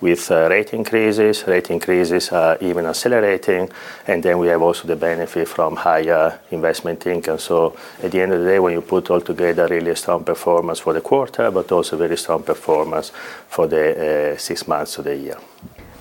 with 0.00 0.28
uh, 0.32 0.48
rate 0.50 0.74
increases. 0.74 1.46
Rate 1.46 1.70
increases 1.70 2.32
are 2.32 2.58
even 2.60 2.86
accelerating, 2.86 3.70
and 4.08 4.20
then 4.20 4.38
we 4.38 4.48
have 4.48 4.62
also 4.62 4.88
the 4.88 4.96
benefit 4.96 5.46
from 5.46 5.76
higher 5.76 6.40
investment 6.50 7.06
income. 7.06 7.38
So 7.38 7.76
at 8.02 8.10
the 8.10 8.20
end 8.20 8.32
of 8.32 8.40
the 8.40 8.46
day, 8.46 8.58
when 8.58 8.72
you 8.72 8.82
put 8.82 9.08
all 9.10 9.20
together, 9.20 9.68
really 9.68 9.92
a 9.92 9.96
strong 9.96 10.24
performance 10.24 10.80
for 10.80 10.92
the 10.92 11.00
quarter, 11.00 11.52
but 11.52 11.70
also 11.70 11.96
very 11.96 12.16
strong 12.16 12.42
performance 12.42 13.12
for 13.48 13.68
the 13.68 14.34
uh, 14.34 14.36
six 14.38 14.66
months 14.66 14.98
of 14.98 15.04
the 15.04 15.16
year. 15.16 15.38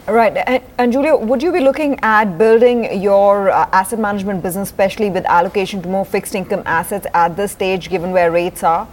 Right. 0.07 0.37
And, 0.77 0.93
Giulio, 0.93 1.17
would 1.17 1.41
you 1.41 1.51
be 1.51 1.59
looking 1.59 1.99
at 2.03 2.37
building 2.37 3.01
your 3.01 3.49
uh, 3.49 3.67
asset 3.71 3.97
management 3.97 4.43
business, 4.43 4.69
especially 4.69 5.09
with 5.09 5.25
allocation 5.25 5.81
to 5.81 5.89
more 5.89 6.05
fixed 6.05 6.35
income 6.35 6.61
assets 6.67 7.07
at 7.15 7.35
this 7.35 7.51
stage, 7.51 7.89
given 7.89 8.11
where 8.11 8.31
rates 8.31 8.63
are? 8.63 8.87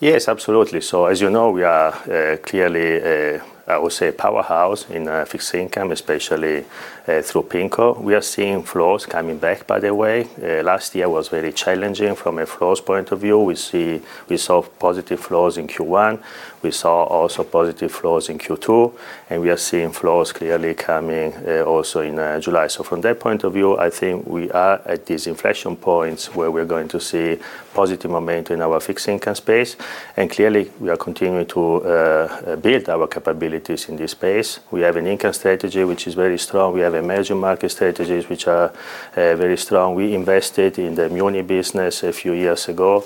Yes, 0.00 0.28
absolutely. 0.28 0.82
So, 0.82 1.06
as 1.06 1.22
you 1.22 1.30
know, 1.30 1.50
we 1.50 1.62
are 1.62 1.94
uh, 1.94 2.36
clearly, 2.42 3.00
uh, 3.00 3.40
I 3.68 3.78
would 3.78 3.92
say, 3.92 4.12
powerhouse 4.12 4.88
in 4.90 5.08
uh, 5.08 5.24
fixed 5.24 5.52
income, 5.52 5.90
especially 5.90 6.64
uh, 7.08 7.20
through 7.20 7.42
PIMCO. 7.44 8.00
We 8.00 8.14
are 8.14 8.20
seeing 8.20 8.62
flows 8.62 9.06
coming 9.06 9.38
back, 9.38 9.66
by 9.66 9.80
the 9.80 9.92
way. 9.92 10.28
Uh, 10.40 10.62
last 10.62 10.94
year 10.94 11.08
was 11.08 11.28
very 11.28 11.52
challenging 11.52 12.14
from 12.14 12.38
a 12.38 12.46
flows 12.46 12.80
point 12.80 13.10
of 13.10 13.20
view. 13.20 13.40
We 13.40 13.56
see 13.56 14.02
we 14.28 14.36
saw 14.36 14.62
positive 14.62 15.18
flows 15.18 15.58
in 15.58 15.66
Q1. 15.66 16.22
We 16.62 16.70
saw 16.70 17.04
also 17.04 17.42
positive 17.42 17.90
flows 17.90 18.28
in 18.28 18.38
Q2, 18.38 18.92
and 19.30 19.42
we 19.42 19.50
are 19.50 19.56
seeing 19.56 19.92
flows 19.92 20.32
clearly 20.32 20.74
coming 20.74 21.32
also 21.64 22.00
in 22.00 22.40
July. 22.40 22.66
So 22.66 22.82
from 22.82 23.02
that 23.02 23.20
point 23.20 23.44
of 23.44 23.52
view, 23.52 23.78
I 23.78 23.90
think 23.90 24.26
we 24.26 24.50
are 24.50 24.80
at 24.84 25.06
these 25.06 25.28
inflection 25.28 25.76
points 25.76 26.34
where 26.34 26.50
we're 26.50 26.64
going 26.64 26.88
to 26.88 26.98
see 26.98 27.38
positive 27.72 28.10
momentum 28.10 28.54
in 28.56 28.62
our 28.62 28.80
fixed 28.80 29.06
income 29.06 29.36
space, 29.36 29.76
and 30.16 30.28
clearly 30.28 30.72
we 30.80 30.88
are 30.88 30.96
continuing 30.96 31.46
to 31.46 32.58
build 32.60 32.88
our 32.88 33.06
capabilities 33.06 33.55
in 33.88 33.96
this 33.96 34.12
space. 34.12 34.60
We 34.70 34.82
have 34.82 34.96
an 34.96 35.06
income 35.06 35.32
strategy 35.32 35.84
which 35.84 36.06
is 36.06 36.14
very 36.14 36.38
strong. 36.38 36.74
We 36.74 36.80
have 36.80 36.94
emerging 36.94 37.38
market 37.38 37.70
strategies 37.70 38.28
which 38.28 38.46
are 38.46 38.70
uh, 39.16 39.36
very 39.36 39.56
strong. 39.56 39.94
We 39.94 40.14
invested 40.14 40.78
in 40.78 40.94
the 40.94 41.08
Muni 41.08 41.42
business 41.42 42.02
a 42.02 42.12
few 42.12 42.32
years 42.32 42.68
ago, 42.68 43.04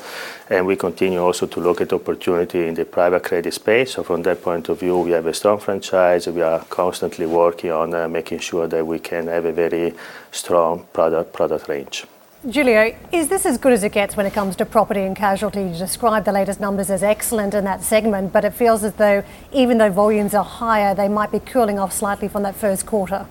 and 0.49 0.67
we 0.67 0.77
continue 0.77 1.21
also 1.21 1.47
to 1.47 1.61
look 1.61 1.81
at 1.81 1.93
opportunity 1.93 2.67
in 2.67 2.75
the 2.75 2.85
private 2.85 3.23
credit 3.23 3.55
space. 3.55 3.93
So 3.93 4.03
from 4.03 4.23
that 4.23 4.43
point 4.43 4.69
of 4.69 4.81
view, 4.81 4.99
we 4.99 5.13
have 5.13 5.27
a 5.27 5.35
strong 5.35 5.59
franchise. 5.59 6.27
We 6.27 6.43
are 6.43 6.65
constantly 6.65 7.27
working 7.27 7.71
on 7.71 7.95
uh, 7.95 8.09
making 8.09 8.41
sure 8.41 8.67
that 8.67 8.87
we 8.87 8.99
can 8.99 9.27
have 9.27 9.45
a 9.45 9.53
very 9.53 9.95
strong 10.31 10.87
product 10.93 11.33
product 11.33 11.69
range. 11.69 12.07
Giulio, 12.49 12.97
is 13.13 13.29
this 13.29 13.45
as 13.45 13.59
good 13.59 13.75
as 13.75 13.85
it 13.85 13.93
gets 13.93 14.17
when 14.17 14.25
it 14.25 14.33
comes 14.33 14.57
to 14.57 14.65
property 14.65 15.01
and 15.01 15.15
casualty? 15.15 15.61
You 15.61 15.77
describe 15.77 16.25
the 16.25 16.33
latest 16.33 16.59
numbers 16.59 16.89
as 16.89 17.03
excellent 17.03 17.53
in 17.53 17.65
that 17.65 17.83
segment, 17.83 18.33
but 18.33 18.47
it 18.47 18.55
feels 18.55 18.83
as 18.83 18.95
though 18.95 19.23
even 19.53 19.77
though 19.77 19.91
volumes 19.91 20.33
are 20.33 20.43
higher, 20.43 20.95
they 20.95 21.07
might 21.07 21.31
be 21.31 21.39
cooling 21.39 21.79
off 21.79 21.93
slightly 21.93 22.29
from 22.29 22.43
that 22.45 22.57
first 22.57 22.87
quarter. 22.87 23.27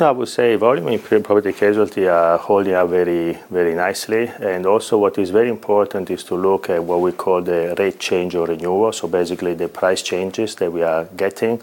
No, 0.00 0.08
I 0.08 0.10
would 0.12 0.28
say 0.28 0.56
volume 0.56 0.88
in 0.88 0.98
property 0.98 1.52
casualty 1.52 2.08
are 2.08 2.38
holding 2.38 2.72
up 2.72 2.88
very, 2.88 3.38
very 3.50 3.74
nicely. 3.74 4.32
And 4.40 4.64
also 4.64 4.96
what 4.96 5.18
is 5.18 5.28
very 5.28 5.50
important 5.50 6.10
is 6.10 6.24
to 6.24 6.34
look 6.34 6.70
at 6.70 6.82
what 6.82 7.00
we 7.02 7.12
call 7.12 7.42
the 7.42 7.74
rate 7.78 8.00
change 8.00 8.34
or 8.34 8.46
renewal. 8.46 8.92
So 8.92 9.08
basically 9.08 9.52
the 9.54 9.68
price 9.68 10.00
changes 10.00 10.54
that 10.56 10.72
we 10.72 10.82
are 10.82 11.04
getting. 11.16 11.60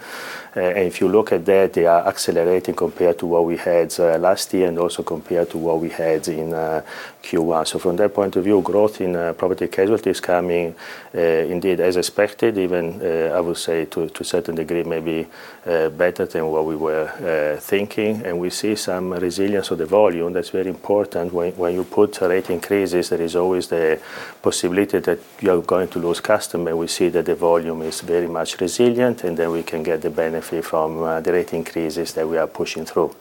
Uh, 0.55 0.61
and 0.61 0.87
if 0.87 0.99
you 0.99 1.07
look 1.07 1.31
at 1.31 1.45
that, 1.45 1.73
they 1.73 1.85
are 1.85 2.07
accelerating 2.07 2.73
compared 2.73 3.19
to 3.19 3.27
what 3.27 3.45
we 3.45 3.55
had 3.55 3.93
uh, 3.99 4.17
last 4.17 4.51
year 4.53 4.67
and 4.67 4.79
also 4.79 5.03
compared 5.03 5.49
to 5.49 5.57
what 5.57 5.79
we 5.79 5.89
had 5.89 6.27
in 6.27 6.53
uh, 6.53 6.81
Q1. 7.21 7.67
So 7.67 7.77
from 7.77 7.97
that 7.97 8.13
point 8.13 8.35
of 8.35 8.43
view, 8.43 8.61
growth 8.61 8.99
in 9.01 9.13
property 9.35 9.67
casualty 9.67 10.09
is 10.09 10.19
coming 10.19 10.73
indeed 11.13 11.79
as 11.79 11.97
expected, 11.97 12.57
even 12.57 13.01
I 13.31 13.39
would 13.41 13.57
say 13.57 13.85
to 13.85 14.03
a 14.03 14.23
certain 14.23 14.55
degree, 14.55 14.83
maybe 14.83 15.27
better 15.65 16.25
than 16.25 16.47
what 16.47 16.65
we 16.65 16.77
were 16.77 17.57
thinking. 17.59 18.25
And 18.25 18.39
we 18.39 18.49
see 18.49 18.75
some 18.75 19.11
resilience 19.11 19.69
of 19.69 19.79
the 19.79 19.85
volume. 19.85 20.31
That's 20.31 20.49
very 20.49 20.69
important. 20.69 21.33
When 21.33 21.73
you 21.73 21.83
put 21.83 22.21
rate 22.21 22.49
increases, 22.49 23.09
there 23.09 23.21
is 23.21 23.35
always 23.35 23.67
the 23.67 23.99
possibility 24.41 24.99
that 24.99 25.19
you 25.41 25.51
are 25.51 25.61
going 25.61 25.89
to 25.89 25.99
lose 25.99 26.21
customer. 26.21 26.75
We 26.75 26.87
see 26.87 27.09
that 27.09 27.25
the 27.25 27.35
volume 27.35 27.81
is 27.81 27.99
very 27.99 28.27
much 28.27 28.61
resilient, 28.61 29.25
and 29.25 29.35
then 29.35 29.51
we 29.51 29.63
can 29.63 29.83
get 29.83 30.01
the 30.01 30.09
benefit 30.09 30.38
from 30.41 31.01
uh, 31.03 31.21
the 31.21 31.33
rate 31.33 31.53
increases 31.53 32.13
that 32.13 32.27
we 32.27 32.37
are 32.37 32.47
pushing 32.47 32.85
through. 32.85 33.15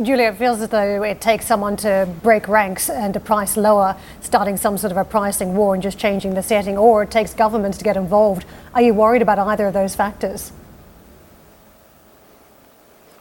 Julia, 0.00 0.28
it 0.28 0.36
feels 0.36 0.60
as 0.62 0.70
though 0.70 1.02
it 1.02 1.20
takes 1.20 1.46
someone 1.46 1.76
to 1.76 2.08
break 2.22 2.48
ranks 2.48 2.88
and 2.88 3.12
to 3.12 3.20
price 3.20 3.58
lower, 3.58 3.94
starting 4.22 4.56
some 4.56 4.78
sort 4.78 4.90
of 4.90 4.96
a 4.96 5.04
pricing 5.04 5.54
war 5.54 5.74
and 5.74 5.82
just 5.82 5.98
changing 5.98 6.34
the 6.34 6.42
setting, 6.42 6.78
or 6.78 7.02
it 7.02 7.10
takes 7.10 7.34
governments 7.34 7.76
to 7.78 7.84
get 7.84 7.96
involved. 7.96 8.46
Are 8.74 8.80
you 8.80 8.94
worried 8.94 9.20
about 9.20 9.38
either 9.38 9.66
of 9.66 9.74
those 9.74 9.94
factors? 9.94 10.52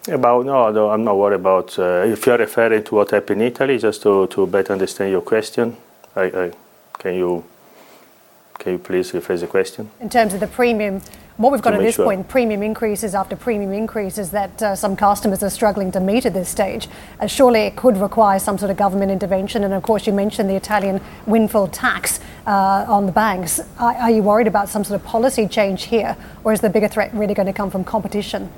About 0.08 0.46
no, 0.46 0.72
no 0.72 0.90
I'm 0.90 1.04
not 1.04 1.18
worried 1.18 1.36
about. 1.36 1.78
Uh, 1.78 2.06
if 2.06 2.26
you're 2.26 2.38
referring 2.38 2.84
to 2.86 2.96
what 2.96 3.12
happened 3.12 3.42
in 3.42 3.48
Italy, 3.48 3.78
just 3.78 4.02
to, 4.04 4.28
to 4.28 4.48
better 4.48 4.72
understand 4.72 5.12
your 5.12 5.22
question, 5.22 5.76
I, 6.16 6.24
I, 6.24 6.52
can 6.98 7.16
you 7.16 7.44
can 8.62 8.74
you 8.74 8.80
please 8.80 9.12
rephrase 9.12 9.40
the 9.40 9.48
question? 9.48 9.90
In 10.00 10.10
terms 10.10 10.34
of 10.34 10.40
the 10.40 10.48
premium 10.48 11.02
what 11.38 11.52
we've 11.52 11.62
got 11.62 11.74
at 11.74 11.80
this 11.80 11.98
point, 11.98 12.28
premium 12.28 12.62
increases 12.62 13.16
after 13.16 13.36
premium 13.36 13.72
increases 13.74 14.30
that 14.30 14.62
uh, 14.62 14.76
some 14.76 14.96
customers 14.96 15.42
are 15.42 15.50
struggling 15.50 15.92
to 15.94 16.00
meet 16.00 16.28
at 16.28 16.34
this 16.34 16.50
stage. 16.50 16.88
Surely 17.26 17.62
it 17.62 17.76
could 17.76 17.98
require 17.98 18.38
some 18.38 18.60
sort 18.60 18.70
of 18.70 18.78
government 18.78 19.12
intervention. 19.12 19.64
And 19.64 19.74
of 19.74 19.82
course, 19.82 20.06
you 20.06 20.14
mentioned 20.14 20.52
the 20.52 20.56
Italian 20.56 21.02
windfall 21.26 21.68
tax 21.70 22.20
uh, 22.46 22.86
on 22.88 23.08
the 23.08 23.12
banks. 23.12 23.60
Are, 23.80 23.96
are 23.96 24.12
you 24.12 24.22
worried 24.22 24.46
about 24.46 24.70
some 24.70 24.84
sort 24.84 25.02
of 25.02 25.08
policy 25.08 25.48
change 25.48 25.86
here, 25.86 26.16
or 26.44 26.54
is 26.54 26.62
the 26.62 26.70
bigger 26.70 26.88
threat 26.88 27.12
really 27.12 27.34
going 27.34 27.48
to 27.48 27.54
come 27.54 27.72
from 27.72 27.84
competition? 27.84 28.52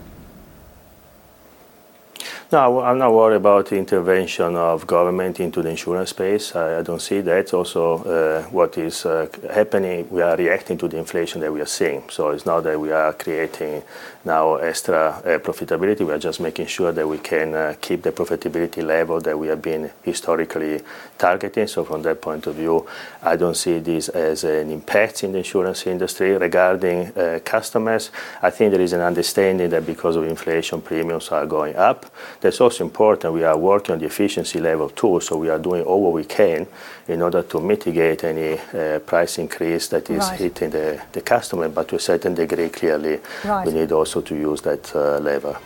No, 2.51 2.81
I'm 2.81 2.99
not 2.99 3.13
worried 3.13 3.37
about 3.37 3.67
the 3.67 3.77
intervention 3.77 4.55
of 4.55 4.85
government 4.85 5.39
into 5.39 5.63
the 5.63 5.69
insurance 5.69 6.11
space. 6.11 6.55
I, 6.55 6.79
I 6.79 6.81
don't 6.83 7.01
see 7.01 7.21
that. 7.21 7.51
Also, 7.51 8.03
uh, 8.03 8.43
what 8.49 8.77
is 8.77 9.07
uh, 9.07 9.27
happening, 9.51 10.07
we 10.11 10.21
are 10.21 10.35
reacting 10.35 10.77
to 10.77 10.87
the 10.87 10.97
inflation 10.97 11.41
that 11.41 11.51
we 11.51 11.61
are 11.61 11.65
seeing. 11.65 12.03
So 12.09 12.29
it's 12.29 12.45
not 12.45 12.61
that 12.65 12.79
we 12.79 12.91
are 12.91 13.13
creating 13.13 13.81
now 14.23 14.55
extra 14.55 15.07
uh, 15.09 15.39
profitability. 15.39 16.05
We 16.05 16.13
are 16.13 16.19
just 16.19 16.39
making 16.39 16.67
sure 16.67 16.91
that 16.91 17.07
we 17.07 17.17
can 17.17 17.55
uh, 17.55 17.75
keep 17.81 18.03
the 18.03 18.11
profitability 18.11 18.83
level 18.83 19.19
that 19.21 19.37
we 19.37 19.47
have 19.47 19.61
been 19.61 19.89
historically 20.03 20.81
targeting. 21.17 21.65
So 21.65 21.83
from 21.83 22.03
that 22.03 22.21
point 22.21 22.45
of 22.45 22.55
view, 22.55 22.87
I 23.23 23.35
don't 23.35 23.57
see 23.57 23.79
this 23.79 24.09
as 24.09 24.43
an 24.43 24.69
impact 24.69 25.23
in 25.23 25.31
the 25.31 25.39
insurance 25.39 25.87
industry. 25.87 26.37
Regarding 26.37 27.17
uh, 27.17 27.39
customers, 27.43 28.11
I 28.43 28.51
think 28.51 28.71
there 28.71 28.81
is 28.81 28.93
an 28.93 29.01
understanding 29.01 29.69
that 29.71 29.85
because 29.85 30.15
of 30.15 30.25
inflation, 30.25 30.81
premiums 30.81 31.29
are 31.29 31.47
going 31.47 31.75
up. 31.75 32.05
That's 32.43 32.59
also 32.59 32.83
important. 32.83 33.33
We 33.33 33.45
are 33.45 33.57
working 33.57 33.93
on 33.93 33.99
the 33.99 34.05
efficiency 34.05 34.59
level 34.59 34.89
too. 34.89 35.21
So 35.21 35.37
we 35.37 35.49
are 35.49 35.57
doing 35.57 35.83
all 35.83 36.01
what 36.01 36.11
we 36.11 36.25
can 36.25 36.67
in 37.07 37.21
order 37.21 37.41
to 37.41 37.61
mitigate 37.61 38.25
any 38.25 38.59
uh, 38.59 38.99
price 38.99 39.37
increase 39.37 39.87
that 39.87 40.09
is 40.09 40.19
right. 40.19 40.39
hitting 40.39 40.69
the, 40.71 41.01
the 41.13 41.21
customer. 41.21 41.69
But 41.69 41.87
to 41.87 41.95
a 41.95 41.99
certain 41.99 42.35
degree, 42.35 42.67
clearly, 42.67 43.21
right. 43.45 43.65
we 43.65 43.71
need 43.71 43.93
also 43.93 44.19
to 44.19 44.35
use 44.35 44.59
that 44.63 44.93
uh, 44.93 45.19
lever. 45.19 45.57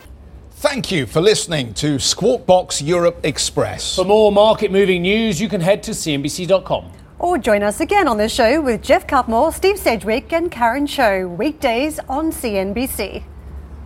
Thank 0.52 0.92
you 0.92 1.06
for 1.06 1.20
listening 1.20 1.74
to 1.74 1.98
Squawk 1.98 2.46
Box 2.46 2.80
Europe 2.80 3.18
Express. 3.24 3.96
For 3.96 4.04
more 4.04 4.30
market 4.30 4.70
moving 4.70 5.02
news, 5.02 5.40
you 5.40 5.48
can 5.48 5.60
head 5.60 5.82
to 5.82 5.90
CNBC.com. 5.90 6.92
Or 7.18 7.38
join 7.38 7.64
us 7.64 7.80
again 7.80 8.06
on 8.06 8.18
the 8.18 8.28
show 8.28 8.60
with 8.60 8.82
Geoff 8.82 9.04
Cutmore, 9.08 9.52
Steve 9.52 9.78
Sedgwick, 9.78 10.32
and 10.32 10.48
Karen 10.48 10.86
Tso, 10.86 11.26
weekdays 11.26 11.98
on 12.08 12.30
CNBC. 12.30 13.24